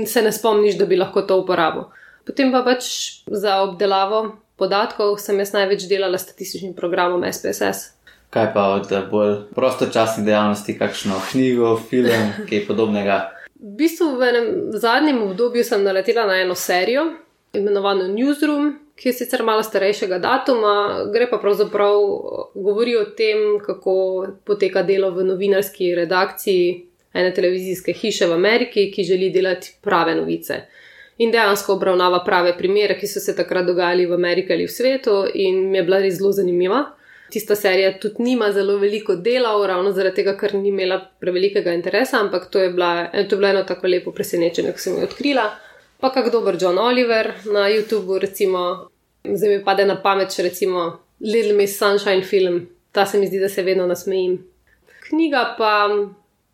se 0.06 0.22
ne 0.22 0.32
spomniš, 0.32 0.78
da 0.80 0.86
bi 0.86 1.00
lahko 1.00 1.26
to 1.28 1.38
uporabil. 1.42 1.90
Potem 2.28 2.52
pa 2.52 2.60
pač 2.62 2.84
za 3.24 3.62
obdelavo 3.64 4.36
podatkov 4.60 5.16
sem 5.24 5.40
jaz 5.40 5.54
največ 5.56 5.88
delala 5.88 6.20
s 6.20 6.28
statističnim 6.28 6.74
programom 6.76 7.24
SPSS. 7.24 7.94
Kaj 8.30 8.50
pa 8.52 8.66
od 8.76 8.92
bolj 9.12 9.36
prostočasnih 9.56 10.26
dejavnosti, 10.28 10.76
kakšno 10.76 11.22
knjigo, 11.32 11.78
film, 11.80 12.34
kaj 12.50 12.66
podobnega? 12.68 13.32
V 13.56 13.78
bistvu 13.80 14.18
v 14.20 14.28
enem 14.28 14.50
zadnjem 14.76 15.22
obdobju 15.30 15.64
sem 15.64 15.84
naletela 15.84 16.28
na 16.28 16.36
eno 16.44 16.56
serijo, 16.56 17.08
imenovano 17.56 18.10
Newsroom, 18.12 18.76
ki 18.98 19.10
je 19.10 19.14
sicer 19.14 19.44
malo 19.46 19.64
starejšega 19.64 20.20
datuma, 20.20 21.08
gre 21.14 21.30
pa 21.32 21.40
pravzaprav 21.40 21.96
govori 22.54 22.98
o 22.98 23.06
tem, 23.18 23.62
kako 23.64 23.96
poteka 24.46 24.84
delo 24.84 25.14
v 25.16 25.24
novinarski 25.32 25.94
redakciji 25.96 26.84
ene 27.14 27.32
televizijske 27.34 27.94
hiše 27.94 28.28
v 28.28 28.36
Ameriki, 28.36 28.92
ki 28.92 29.04
želi 29.04 29.32
delati 29.34 29.78
prave 29.82 30.16
novice. 30.16 30.66
In 31.18 31.32
dejansko 31.34 31.74
obravnava 31.74 32.22
prave 32.26 32.54
primere, 32.58 32.98
ki 33.00 33.08
so 33.08 33.20
se 33.20 33.36
takrat 33.36 33.66
dogajali 33.66 34.06
v 34.06 34.14
Ameriki 34.14 34.54
ali 34.54 34.68
v 34.68 34.72
svetu, 34.72 35.24
in 35.34 35.70
mi 35.72 35.78
je 35.78 35.84
bila 35.84 36.00
res 36.04 36.20
zelo 36.20 36.32
zanimiva. 36.32 36.84
Tista 37.30 37.56
serija 37.56 37.98
tudi 38.00 38.24
nima 38.24 38.52
zelo 38.56 38.78
veliko 38.78 39.16
dela, 39.16 39.56
ravno 39.68 39.92
zaradi 39.92 40.22
tega, 40.22 40.38
ker 40.38 40.54
ni 40.56 40.70
imela 40.70 41.00
prevelikega 41.20 41.74
interesa, 41.74 42.22
ampak 42.22 42.52
to 42.52 42.60
je, 42.60 42.70
bila, 42.70 43.10
to 43.12 43.36
je 43.36 43.40
bilo 43.40 43.48
eno 43.48 43.64
tako 43.68 43.88
lepo 43.88 44.14
presenečenje, 44.16 44.72
ko 44.72 44.80
sem 44.80 45.00
jo 45.00 45.10
odkrila 45.10 45.50
pa 46.00 46.10
kak 46.10 46.32
dober 46.32 46.58
John 46.62 46.78
Oliver 46.78 47.34
na 47.46 47.70
YouTubu, 47.70 48.20
recimo, 48.20 48.90
zdaj 49.24 49.50
mi 49.50 49.64
pade 49.64 49.86
na 49.86 49.98
pamet, 50.02 50.34
če 50.34 50.44
recimo 50.44 51.00
Little 51.20 51.54
Miss 51.58 51.78
Sunshine 51.80 52.22
film, 52.22 52.68
ta 52.92 53.06
se 53.06 53.18
mi 53.18 53.28
zdi, 53.28 53.40
da 53.40 53.50
se 53.50 53.64
vedno 53.64 53.88
nasmejim. 53.88 54.38
Knjiga 55.10 55.56
pa, 55.58 55.72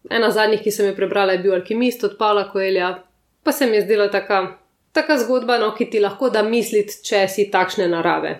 ena 0.09 0.31
zadnjih, 0.31 0.61
ki 0.63 0.71
sem 0.71 0.87
jo 0.87 0.95
prebrala, 0.95 1.35
je 1.35 1.43
bil 1.43 1.55
Alkimist 1.57 2.03
od 2.07 2.15
Pavla 2.17 2.47
Koelja, 2.51 2.95
pa 3.43 3.51
se 3.51 3.65
mi 3.65 3.77
je 3.77 3.85
zdela 3.87 4.09
taka. 4.11 4.59
Taka 4.93 5.15
zgodba, 5.17 5.55
no, 5.57 5.71
ki 5.73 5.87
ti 5.89 5.97
lahko 5.99 6.27
da 6.29 6.43
misliti, 6.45 6.99
če 7.01 7.23
si 7.27 7.47
takšne 7.49 7.87
narave. 7.89 8.35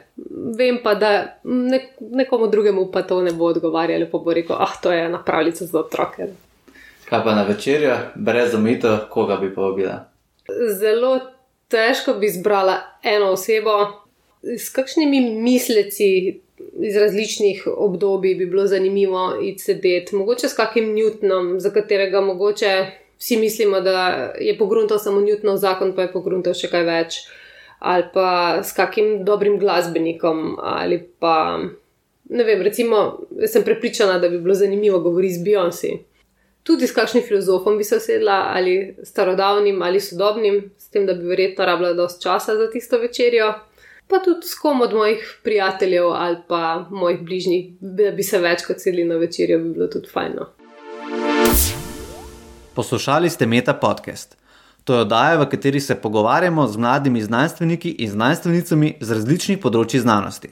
Vem 0.53 0.77
pa, 0.83 0.93
da 0.93 1.39
nek, 1.49 1.95
nekomu 2.13 2.45
drugemu 2.47 2.91
pa 2.93 3.01
to 3.09 3.23
ne 3.25 3.33
bo 3.33 3.49
odgovarjalo, 3.49 4.05
pa 4.11 4.21
bo 4.21 4.37
rekel: 4.37 4.55
Ah, 4.61 4.77
to 4.81 4.93
je 4.93 5.01
ena 5.07 5.23
pravljica 5.25 5.65
za 5.65 5.79
otroke. 5.79 6.29
Kaj 7.09 7.23
pa 7.25 7.33
na 7.33 7.43
večerjo, 7.49 7.97
brez 8.15 8.53
omitev, 8.53 9.07
koga 9.09 9.41
bi 9.41 9.49
povabila? 9.55 10.03
zelo 10.79 11.19
težko 11.67 12.13
bi 12.13 12.25
izbrala 12.25 12.77
eno 13.03 13.31
osebo, 13.31 13.71
s 14.43 14.69
kakšnimi 14.69 15.21
misleci 15.21 16.39
iz 16.81 16.97
različnih 16.97 17.67
obdobij 17.77 18.35
bi 18.35 18.45
bilo 18.45 18.67
zanimivo 18.67 19.39
iti 19.41 19.63
sedeti. 19.63 20.15
Mogoče 20.15 20.47
s 20.47 20.53
kakim 20.53 20.95
Newtonom, 20.95 21.59
za 21.59 21.71
katerega 21.71 22.21
mogoče 22.21 22.85
vsi 23.23 23.38
mislimo, 23.39 23.79
da 23.81 24.33
je 24.36 24.57
pogruntal 24.59 24.99
samo 24.99 25.23
Newtonov 25.23 25.62
zakon, 25.63 25.95
pa 25.95 26.03
je 26.03 26.12
pogruntal 26.12 26.53
še 26.53 26.67
kaj 26.67 26.83
več. 26.83 27.21
Ali 27.79 28.03
pa 28.13 28.59
s 28.63 28.75
kakim 28.75 29.23
dobrim 29.23 29.55
glasbenikom, 29.59 30.57
ali 30.59 30.99
pa 31.19 31.59
ne 32.29 32.43
vem, 32.43 32.62
recimo, 32.63 33.23
sem 33.47 33.63
prepričana, 33.63 34.19
da 34.19 34.29
bi 34.31 34.39
bilo 34.43 34.55
zanimivo 34.55 34.99
govoriti 35.03 35.39
z 35.39 35.47
Beyoncé 35.47 35.93
tudi 36.63 36.88
s 36.88 36.95
kakšnim 36.95 37.23
filozofom 37.23 37.77
bi 37.77 37.83
se 37.83 37.99
sedla, 37.99 38.51
ali 38.55 38.95
starodavnim 39.03 39.81
ali 39.81 39.99
sodobnim, 39.99 40.71
s 40.77 40.89
tem, 40.89 41.05
da 41.05 41.13
bi 41.13 41.27
verjetno 41.27 41.65
rabila 41.65 41.93
dosti 41.93 42.23
časa 42.23 42.55
za 42.55 42.69
tisto 42.71 42.97
večerjo. 42.97 43.53
Pa 44.07 44.19
tudi 44.19 44.47
s 44.47 44.55
kom 44.59 44.81
od 44.81 44.93
mojih 44.93 45.39
prijateljev 45.43 46.07
ali 46.07 46.38
pa 46.47 46.86
mojih 46.91 47.21
bližnjih, 47.21 47.71
da 47.79 48.12
bi 48.12 48.23
se 48.23 48.39
večkrat 48.39 48.81
sedli 48.81 49.03
na 49.03 49.15
večerjo, 49.15 49.59
bi 49.59 49.73
bilo 49.73 49.88
tudi 49.88 50.07
fajno. 50.07 50.49
Poslušali 52.73 53.29
ste 53.29 53.45
Meta 53.45 53.73
podcast. 53.73 54.38
To 54.83 54.93
je 54.93 54.99
oddaja, 55.01 55.38
v 55.38 55.49
kateri 55.49 55.79
se 55.79 55.95
pogovarjamo 55.95 56.67
z 56.67 56.77
mladimi 56.77 57.21
znanstveniki 57.21 57.89
in 57.89 58.09
znanstvenicami 58.09 58.93
z 59.01 59.12
različnih 59.13 59.59
področji 59.62 59.99
znanosti. 60.01 60.49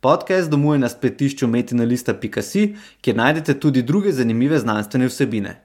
Podcast 0.00 0.50
domuje 0.50 0.78
na 0.80 0.88
spletišču 0.88 1.46
metinalista.si, 1.46 2.76
kjer 3.04 3.16
najdete 3.16 3.60
tudi 3.60 3.82
druge 3.82 4.12
zanimive 4.16 4.58
znanstvene 4.58 5.06
vsebine. 5.12 5.60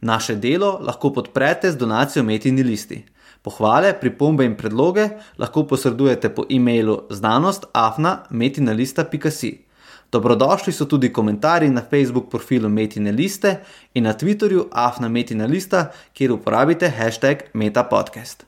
Naše 0.00 0.34
delo 0.38 0.78
lahko 0.78 1.12
podprete 1.12 1.72
z 1.74 1.76
donacijo 1.76 2.22
Metini 2.22 2.62
listi. 2.62 3.04
Pohvale, 3.42 3.98
pripombe 3.98 4.44
in 4.46 4.54
predloge 4.54 5.08
lahko 5.38 5.66
posredujete 5.66 6.28
po 6.34 6.44
e-mailu 6.50 7.02
znanost.afna.metinalista.si. 7.10 9.67
Dobrodošli 10.12 10.72
so 10.72 10.84
tudi 10.84 11.12
komentarji 11.12 11.70
na 11.70 11.82
Facebook 11.90 12.30
profilu 12.30 12.68
Metine 12.68 13.12
liste 13.12 13.56
in 13.94 14.04
na 14.04 14.14
Twitterju 14.14 14.68
afna.metinalista, 14.72 15.90
kjer 16.12 16.32
uporabite 16.32 16.88
hashtag 16.88 17.36
metapodcast. 17.54 18.46